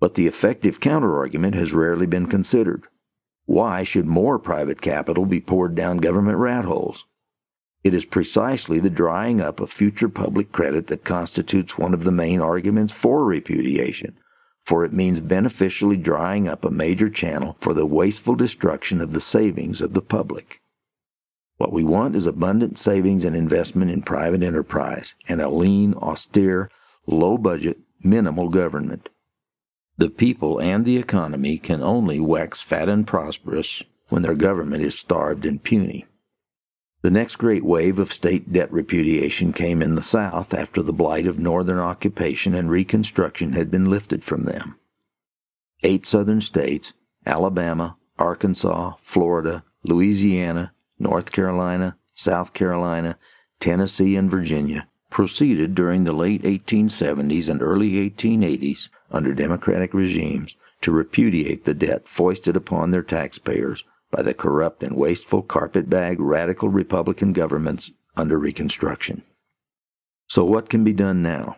But 0.00 0.14
the 0.14 0.26
effective 0.26 0.80
counterargument 0.80 1.54
has 1.54 1.72
rarely 1.72 2.06
been 2.06 2.26
considered. 2.26 2.84
Why 3.44 3.84
should 3.84 4.06
more 4.06 4.38
private 4.38 4.80
capital 4.80 5.26
be 5.26 5.40
poured 5.40 5.74
down 5.74 5.98
government 5.98 6.38
rat 6.38 6.64
holes? 6.64 7.04
It 7.84 7.94
is 7.94 8.04
precisely 8.04 8.78
the 8.78 8.90
drying 8.90 9.40
up 9.40 9.58
of 9.58 9.72
future 9.72 10.08
public 10.08 10.52
credit 10.52 10.86
that 10.86 11.04
constitutes 11.04 11.76
one 11.76 11.94
of 11.94 12.04
the 12.04 12.12
main 12.12 12.40
arguments 12.40 12.92
for 12.92 13.24
repudiation, 13.24 14.16
for 14.64 14.84
it 14.84 14.92
means 14.92 15.18
beneficially 15.18 15.96
drying 15.96 16.46
up 16.46 16.64
a 16.64 16.70
major 16.70 17.10
channel 17.10 17.56
for 17.60 17.74
the 17.74 17.86
wasteful 17.86 18.36
destruction 18.36 19.00
of 19.00 19.12
the 19.12 19.20
savings 19.20 19.80
of 19.80 19.94
the 19.94 20.00
public. 20.00 20.60
What 21.56 21.72
we 21.72 21.82
want 21.82 22.14
is 22.14 22.26
abundant 22.26 22.78
savings 22.78 23.24
and 23.24 23.34
investment 23.34 23.90
in 23.90 24.02
private 24.02 24.42
enterprise 24.42 25.14
and 25.28 25.40
a 25.40 25.48
lean, 25.48 25.94
austere, 25.94 26.70
low 27.06 27.36
budget, 27.36 27.78
minimal 28.02 28.48
government. 28.48 29.08
The 29.96 30.08
people 30.08 30.60
and 30.60 30.84
the 30.84 30.96
economy 30.96 31.58
can 31.58 31.82
only 31.82 32.20
wax 32.20 32.62
fat 32.62 32.88
and 32.88 33.06
prosperous 33.06 33.82
when 34.08 34.22
their 34.22 34.34
government 34.34 34.82
is 34.82 34.98
starved 34.98 35.44
and 35.44 35.62
puny. 35.62 36.06
The 37.02 37.10
next 37.10 37.36
great 37.36 37.64
wave 37.64 37.98
of 37.98 38.12
state 38.12 38.52
debt 38.52 38.72
repudiation 38.72 39.52
came 39.52 39.82
in 39.82 39.96
the 39.96 40.04
South 40.04 40.54
after 40.54 40.82
the 40.82 40.92
blight 40.92 41.26
of 41.26 41.36
Northern 41.36 41.78
occupation 41.78 42.54
and 42.54 42.70
Reconstruction 42.70 43.54
had 43.54 43.72
been 43.72 43.90
lifted 43.90 44.22
from 44.22 44.44
them. 44.44 44.76
Eight 45.82 46.06
Southern 46.06 46.40
states, 46.40 46.92
Alabama, 47.26 47.96
Arkansas, 48.20 48.94
Florida, 49.02 49.64
Louisiana, 49.82 50.72
North 50.96 51.32
Carolina, 51.32 51.96
South 52.14 52.52
Carolina, 52.52 53.18
Tennessee, 53.58 54.14
and 54.14 54.30
Virginia, 54.30 54.86
proceeded 55.10 55.74
during 55.74 56.04
the 56.04 56.12
late 56.12 56.42
1870s 56.42 57.48
and 57.48 57.60
early 57.62 58.08
1880s 58.08 58.88
under 59.10 59.34
Democratic 59.34 59.92
regimes 59.92 60.54
to 60.82 60.92
repudiate 60.92 61.64
the 61.64 61.74
debt 61.74 62.08
foisted 62.08 62.54
upon 62.56 62.92
their 62.92 63.02
taxpayers 63.02 63.82
by 64.12 64.22
the 64.22 64.34
corrupt 64.34 64.84
and 64.84 64.94
wasteful 64.94 65.42
carpetbag 65.42 66.20
radical 66.20 66.68
Republican 66.68 67.32
governments 67.32 67.90
under 68.16 68.38
Reconstruction. 68.38 69.22
So 70.28 70.44
what 70.44 70.68
can 70.68 70.84
be 70.84 70.92
done 70.92 71.22
now? 71.22 71.56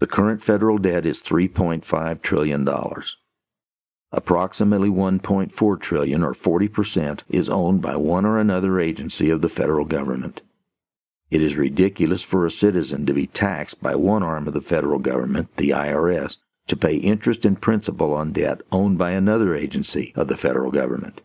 The 0.00 0.06
current 0.06 0.42
federal 0.42 0.78
debt 0.78 1.06
is 1.06 1.22
$3.5 1.22 2.22
trillion. 2.22 2.68
Approximately 4.10 4.88
1.4 4.88 5.80
trillion 5.80 6.22
or 6.22 6.34
40% 6.34 7.20
is 7.28 7.48
owned 7.48 7.82
by 7.82 7.96
one 7.96 8.24
or 8.24 8.38
another 8.38 8.80
agency 8.80 9.30
of 9.30 9.40
the 9.40 9.48
federal 9.48 9.84
government. 9.84 10.40
It 11.30 11.42
is 11.42 11.56
ridiculous 11.56 12.22
for 12.22 12.46
a 12.46 12.50
citizen 12.50 13.06
to 13.06 13.12
be 13.12 13.26
taxed 13.26 13.82
by 13.82 13.94
one 13.96 14.22
arm 14.22 14.46
of 14.46 14.54
the 14.54 14.60
federal 14.60 14.98
government, 14.98 15.56
the 15.56 15.70
IRS, 15.70 16.36
to 16.68 16.76
pay 16.76 16.96
interest 16.96 17.44
and 17.44 17.60
principal 17.60 18.14
on 18.14 18.32
debt 18.32 18.60
owned 18.72 18.98
by 18.98 19.10
another 19.10 19.54
agency 19.54 20.12
of 20.16 20.28
the 20.28 20.36
federal 20.36 20.70
government. 20.70 21.20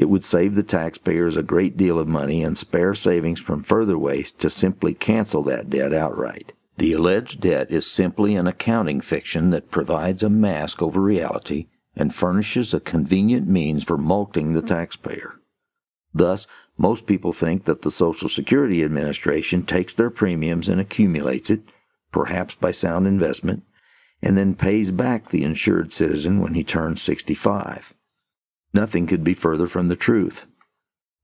It 0.00 0.08
would 0.08 0.24
save 0.24 0.54
the 0.54 0.62
taxpayers 0.62 1.36
a 1.36 1.42
great 1.42 1.76
deal 1.76 1.98
of 1.98 2.08
money 2.08 2.42
and 2.42 2.56
spare 2.56 2.94
savings 2.94 3.38
from 3.38 3.62
further 3.62 3.98
waste 3.98 4.40
to 4.40 4.48
simply 4.48 4.94
cancel 4.94 5.42
that 5.42 5.68
debt 5.68 5.92
outright. 5.92 6.54
The 6.78 6.94
alleged 6.94 7.42
debt 7.42 7.70
is 7.70 7.86
simply 7.86 8.34
an 8.34 8.46
accounting 8.46 9.02
fiction 9.02 9.50
that 9.50 9.70
provides 9.70 10.22
a 10.22 10.30
mask 10.30 10.80
over 10.80 11.02
reality 11.02 11.66
and 11.94 12.14
furnishes 12.14 12.72
a 12.72 12.80
convenient 12.80 13.46
means 13.46 13.84
for 13.84 13.98
mulcting 13.98 14.54
the 14.54 14.62
taxpayer. 14.62 15.34
Thus, 16.14 16.46
Most 16.78 17.04
people 17.04 17.34
think 17.34 17.66
that 17.66 17.82
the 17.82 17.90
Social 17.90 18.30
Security 18.30 18.82
Administration 18.82 19.66
takes 19.66 19.94
their 19.94 20.08
premiums 20.08 20.66
and 20.66 20.80
accumulates 20.80 21.50
it, 21.50 21.60
perhaps 22.10 22.54
by 22.54 22.70
sound 22.70 23.06
investment, 23.06 23.64
and 24.22 24.38
then 24.38 24.54
pays 24.54 24.92
back 24.92 25.28
the 25.28 25.44
insured 25.44 25.92
citizen 25.92 26.40
when 26.40 26.54
he 26.54 26.64
turns 26.64 27.02
65. 27.02 27.92
Nothing 28.72 29.06
could 29.06 29.24
be 29.24 29.34
further 29.34 29.66
from 29.66 29.88
the 29.88 29.96
truth. 29.96 30.46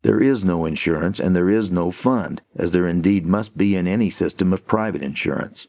There 0.03 0.23
is 0.23 0.45
no 0.45 0.67
insurance 0.67 1.19
and 1.19 1.35
there 1.35 1.51
is 1.51 1.71
no 1.71 1.91
fund, 1.91 2.43
as 2.55 2.71
there 2.71 2.87
indeed 2.87 3.27
must 3.27 3.57
be 3.57 3.75
in 3.75 3.87
any 3.87 4.11
system 4.11 4.53
of 4.53 4.67
private 4.67 5.03
insurance. 5.03 5.67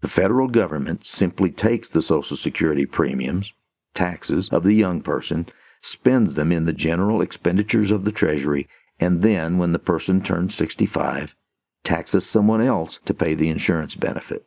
The 0.00 0.08
federal 0.08 0.48
government 0.48 1.06
simply 1.06 1.50
takes 1.50 1.88
the 1.88 2.02
Social 2.02 2.36
Security 2.36 2.86
premiums, 2.86 3.52
taxes 3.94 4.48
of 4.50 4.64
the 4.64 4.74
young 4.74 5.00
person, 5.00 5.46
spends 5.82 6.34
them 6.34 6.52
in 6.52 6.64
the 6.64 6.72
general 6.72 7.20
expenditures 7.20 7.90
of 7.90 8.04
the 8.04 8.12
Treasury, 8.12 8.68
and 9.00 9.22
then, 9.22 9.58
when 9.58 9.72
the 9.72 9.78
person 9.78 10.22
turns 10.22 10.54
65, 10.54 11.34
taxes 11.84 12.26
someone 12.26 12.62
else 12.62 12.98
to 13.04 13.14
pay 13.14 13.34
the 13.34 13.48
insurance 13.48 13.94
benefit. 13.94 14.46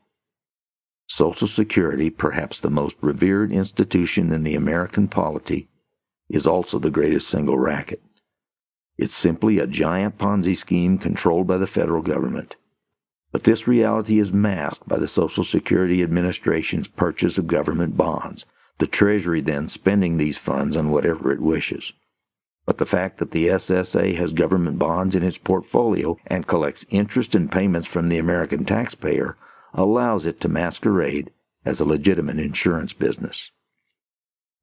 Social 1.08 1.48
Security, 1.48 2.10
perhaps 2.10 2.60
the 2.60 2.70
most 2.70 2.96
revered 3.02 3.52
institution 3.52 4.32
in 4.32 4.44
the 4.44 4.56
American 4.56 5.08
polity, 5.08 5.70
is 6.30 6.46
also 6.46 6.80
the 6.80 6.90
greatest 6.90 7.28
single 7.28 7.58
racket. 7.58 8.02
It's 8.98 9.16
simply 9.16 9.60
a 9.60 9.68
giant 9.68 10.18
Ponzi 10.18 10.56
scheme 10.56 10.98
controlled 10.98 11.48
by 11.48 11.58
the 11.58 11.68
federal 11.68 12.02
government. 12.02 12.56
But 13.32 13.44
this 13.44 13.68
reality 13.68 14.20
is 14.20 14.34
masked 14.34 14.88
by 14.88 14.98
the 14.98 15.08
Social 15.08 15.44
Security 15.44 16.02
Administration's 16.02 16.88
purchase 16.88 17.38
of 17.38 17.48
government 17.48 17.96
bonds, 17.96 18.46
the 18.80 18.88
Treasury 18.88 19.42
then 19.42 19.70
spending 19.70 20.18
these 20.18 20.38
funds 20.38 20.76
on 20.76 20.90
whatever 20.90 21.32
it 21.32 21.42
wishes. 21.42 21.94
But 22.66 22.80
the 22.80 22.86
fact 22.86 23.20
that 23.20 23.32
the 23.32 23.48
SSA 23.48 24.16
has 24.18 24.34
government 24.34 24.80
bonds 24.80 25.16
in 25.16 25.24
its 25.24 25.38
portfolio 25.38 26.18
and 26.26 26.48
collects 26.48 26.86
interest 26.90 27.36
and 27.36 27.52
payments 27.52 27.88
from 27.88 28.10
the 28.10 28.18
American 28.18 28.66
taxpayer 28.66 29.38
allows 29.74 30.26
it 30.26 30.42
to 30.42 30.50
masquerade 30.50 31.32
as 31.64 31.80
a 31.80 31.86
legitimate 31.86 32.40
insurance 32.40 32.94
business. 32.94 33.52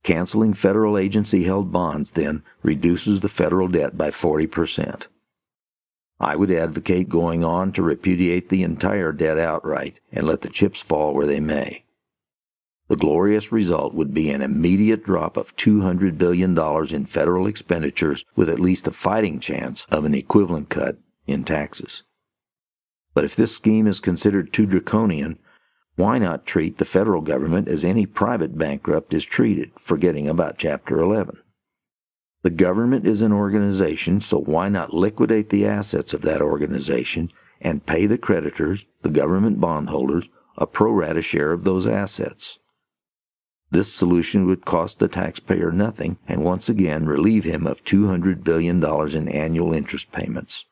Canceling 0.05 0.53
federal 0.53 0.99
agency 0.99 1.45
held 1.45 1.73
bonds, 1.73 2.11
then, 2.11 2.43
reduces 2.63 3.21
the 3.21 3.29
federal 3.29 3.69
debt 3.69 3.97
by 3.97 4.11
40%. 4.11 5.05
I 6.21 6.37
would 6.37 6.51
advocate 6.51 7.09
going 7.09 7.43
on 7.43 7.73
to 7.73 7.83
repudiate 7.83 8.51
the 8.51 8.63
entire 8.63 9.13
debt 9.13 9.39
outright 9.39 10.01
and 10.13 10.27
let 10.27 10.43
the 10.43 10.51
chips 10.51 10.81
fall 10.81 11.15
where 11.15 11.27
they 11.27 11.41
may. 11.41 11.85
The 12.89 12.97
glorious 12.97 13.51
result 13.51 13.95
would 13.95 14.13
be 14.13 14.29
an 14.29 14.43
immediate 14.43 15.05
drop 15.05 15.39
of 15.39 15.57
$200 15.57 16.19
billion 16.19 16.57
in 16.95 17.07
federal 17.07 17.47
expenditures 17.47 18.27
with 18.37 18.51
at 18.51 18.61
least 18.61 18.87
a 18.87 18.93
fighting 18.93 19.41
chance 19.41 19.87
of 19.91 20.05
an 20.05 20.15
equivalent 20.15 20.69
cut 20.69 20.99
in 21.27 21.45
taxes. 21.45 22.03
But 23.15 23.25
if 23.25 23.35
this 23.35 23.55
scheme 23.55 23.87
is 23.87 24.01
considered 24.01 24.53
too 24.53 24.67
draconian, 24.67 25.39
why 25.97 26.19
not 26.19 26.47
treat 26.47 26.79
the 26.79 26.85
federal 26.85 27.21
government 27.21 27.69
as 27.69 27.85
any 27.85 28.05
private 28.05 28.59
bankrupt 28.59 29.15
is 29.15 29.25
treated, 29.25 29.71
forgetting 29.81 30.29
about 30.29 30.59
Chapter 30.59 31.01
11? 31.01 31.39
The 32.43 32.51
government 32.51 33.07
is 33.07 33.23
an 33.23 33.33
organization, 33.33 34.21
so 34.21 34.39
why 34.39 34.69
not 34.69 34.93
liquidate 34.93 35.51
the 35.51 35.67
assets 35.67 36.13
of 36.13 36.23
that 36.23 36.43
organization 36.43 37.31
and 37.61 37.87
pay 37.87 38.07
the 38.07 38.19
creditors, 38.19 38.85
the 39.03 39.09
government 39.09 39.61
bondholders, 39.61 40.29
a 40.59 40.67
pro 40.67 40.93
rata 40.93 41.23
share 41.23 41.53
of 41.53 41.65
those 41.65 41.87
assets? 41.87 42.59
This 43.71 43.93
solution 43.93 44.47
would 44.47 44.65
cost 44.65 44.99
the 44.99 45.09
taxpayer 45.09 45.73
nothing 45.73 46.19
and 46.29 46.45
once 46.45 46.69
again 46.69 47.07
relieve 47.07 47.45
him 47.45 47.67
of 47.67 47.85
$200 47.85 48.45
billion 48.45 48.85
in 49.17 49.29
annual 49.29 49.73
interest 49.73 50.13
payments. 50.13 50.65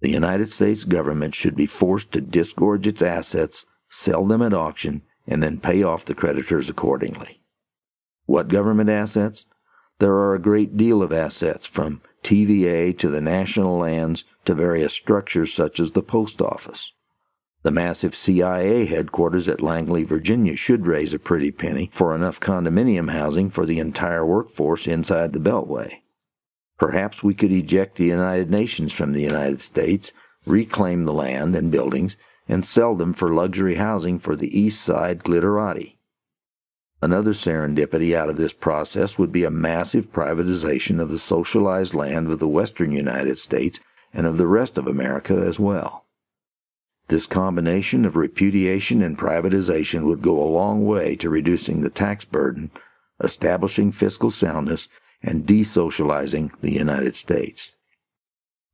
The 0.00 0.10
United 0.10 0.52
States 0.52 0.84
government 0.84 1.34
should 1.34 1.56
be 1.56 1.66
forced 1.66 2.12
to 2.12 2.20
disgorge 2.20 2.86
its 2.86 3.02
assets, 3.02 3.64
sell 3.96 4.26
them 4.26 4.42
at 4.42 4.52
auction, 4.52 5.02
and 5.26 5.42
then 5.42 5.58
pay 5.58 5.82
off 5.82 6.04
the 6.04 6.14
creditors 6.14 6.68
accordingly. 6.68 7.40
What 8.26 8.48
government 8.48 8.90
assets? 8.90 9.46
There 9.98 10.14
are 10.14 10.34
a 10.34 10.42
great 10.42 10.76
deal 10.76 11.02
of 11.02 11.12
assets, 11.12 11.66
from 11.66 12.02
TVA 12.22 12.98
to 12.98 13.08
the 13.08 13.20
national 13.20 13.78
lands 13.78 14.24
to 14.44 14.54
various 14.54 14.92
structures 14.92 15.52
such 15.54 15.78
as 15.78 15.92
the 15.92 16.02
post 16.02 16.42
office. 16.42 16.90
The 17.62 17.70
massive 17.70 18.14
CIA 18.14 18.86
headquarters 18.86 19.48
at 19.48 19.62
Langley, 19.62 20.02
Virginia 20.02 20.56
should 20.56 20.86
raise 20.86 21.14
a 21.14 21.18
pretty 21.18 21.50
penny 21.50 21.90
for 21.94 22.14
enough 22.14 22.40
condominium 22.40 23.10
housing 23.10 23.50
for 23.50 23.64
the 23.64 23.78
entire 23.78 24.26
workforce 24.26 24.86
inside 24.86 25.32
the 25.32 25.38
Beltway. 25.38 26.00
Perhaps 26.78 27.22
we 27.22 27.32
could 27.32 27.52
eject 27.52 27.96
the 27.96 28.04
United 28.04 28.50
Nations 28.50 28.92
from 28.92 29.12
the 29.12 29.22
United 29.22 29.62
States, 29.62 30.12
reclaim 30.44 31.04
the 31.04 31.12
land 31.12 31.54
and 31.54 31.70
buildings, 31.70 32.16
and 32.48 32.64
sell 32.64 32.94
them 32.94 33.14
for 33.14 33.32
luxury 33.32 33.76
housing 33.76 34.18
for 34.18 34.36
the 34.36 34.58
East 34.58 34.82
Side 34.82 35.24
glitterati. 35.24 35.96
Another 37.00 37.32
serendipity 37.32 38.14
out 38.14 38.30
of 38.30 38.36
this 38.36 38.52
process 38.52 39.18
would 39.18 39.32
be 39.32 39.44
a 39.44 39.50
massive 39.50 40.12
privatization 40.12 41.00
of 41.00 41.10
the 41.10 41.18
socialized 41.18 41.92
land 41.92 42.30
of 42.30 42.38
the 42.38 42.48
western 42.48 42.92
United 42.92 43.38
States 43.38 43.78
and 44.12 44.26
of 44.26 44.38
the 44.38 44.46
rest 44.46 44.78
of 44.78 44.86
America 44.86 45.34
as 45.34 45.58
well. 45.58 46.06
This 47.08 47.26
combination 47.26 48.06
of 48.06 48.16
repudiation 48.16 49.02
and 49.02 49.18
privatization 49.18 50.04
would 50.04 50.22
go 50.22 50.42
a 50.42 50.48
long 50.48 50.86
way 50.86 51.16
to 51.16 51.28
reducing 51.28 51.82
the 51.82 51.90
tax 51.90 52.24
burden, 52.24 52.70
establishing 53.22 53.92
fiscal 53.92 54.30
soundness, 54.30 54.88
and 55.22 55.46
desocializing 55.46 56.50
the 56.62 56.72
United 56.72 57.16
States. 57.16 57.72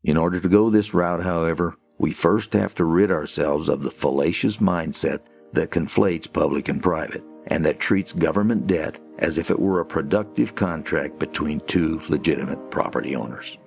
In 0.04 0.16
order 0.16 0.40
to 0.40 0.48
go 0.48 0.70
this 0.70 0.94
route, 0.94 1.24
however, 1.24 1.76
we 2.00 2.12
first 2.14 2.54
have 2.54 2.74
to 2.74 2.84
rid 2.86 3.10
ourselves 3.10 3.68
of 3.68 3.82
the 3.82 3.90
fallacious 3.90 4.56
mindset 4.56 5.20
that 5.52 5.70
conflates 5.70 6.32
public 6.32 6.66
and 6.70 6.82
private, 6.82 7.22
and 7.48 7.62
that 7.62 7.78
treats 7.78 8.14
government 8.14 8.66
debt 8.66 8.98
as 9.18 9.36
if 9.36 9.50
it 9.50 9.58
were 9.60 9.80
a 9.80 9.84
productive 9.84 10.54
contract 10.54 11.18
between 11.18 11.60
two 11.66 12.00
legitimate 12.08 12.70
property 12.70 13.14
owners. 13.14 13.58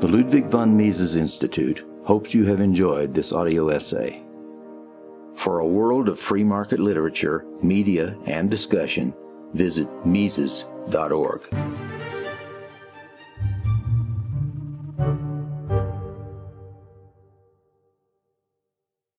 The 0.00 0.08
Ludwig 0.08 0.46
von 0.46 0.74
Mises 0.74 1.16
Institute 1.16 1.86
hopes 2.04 2.32
you 2.32 2.46
have 2.46 2.60
enjoyed 2.60 3.12
this 3.12 3.30
audio 3.30 3.68
essay. 3.68 4.22
For 5.36 5.58
a 5.58 5.66
world 5.66 6.08
of 6.08 6.18
free 6.18 6.44
market 6.44 6.80
literature, 6.80 7.44
media, 7.62 8.16
and 8.24 8.48
discussion, 8.48 9.12
visit 9.52 9.86
Mises.org. 10.06 11.42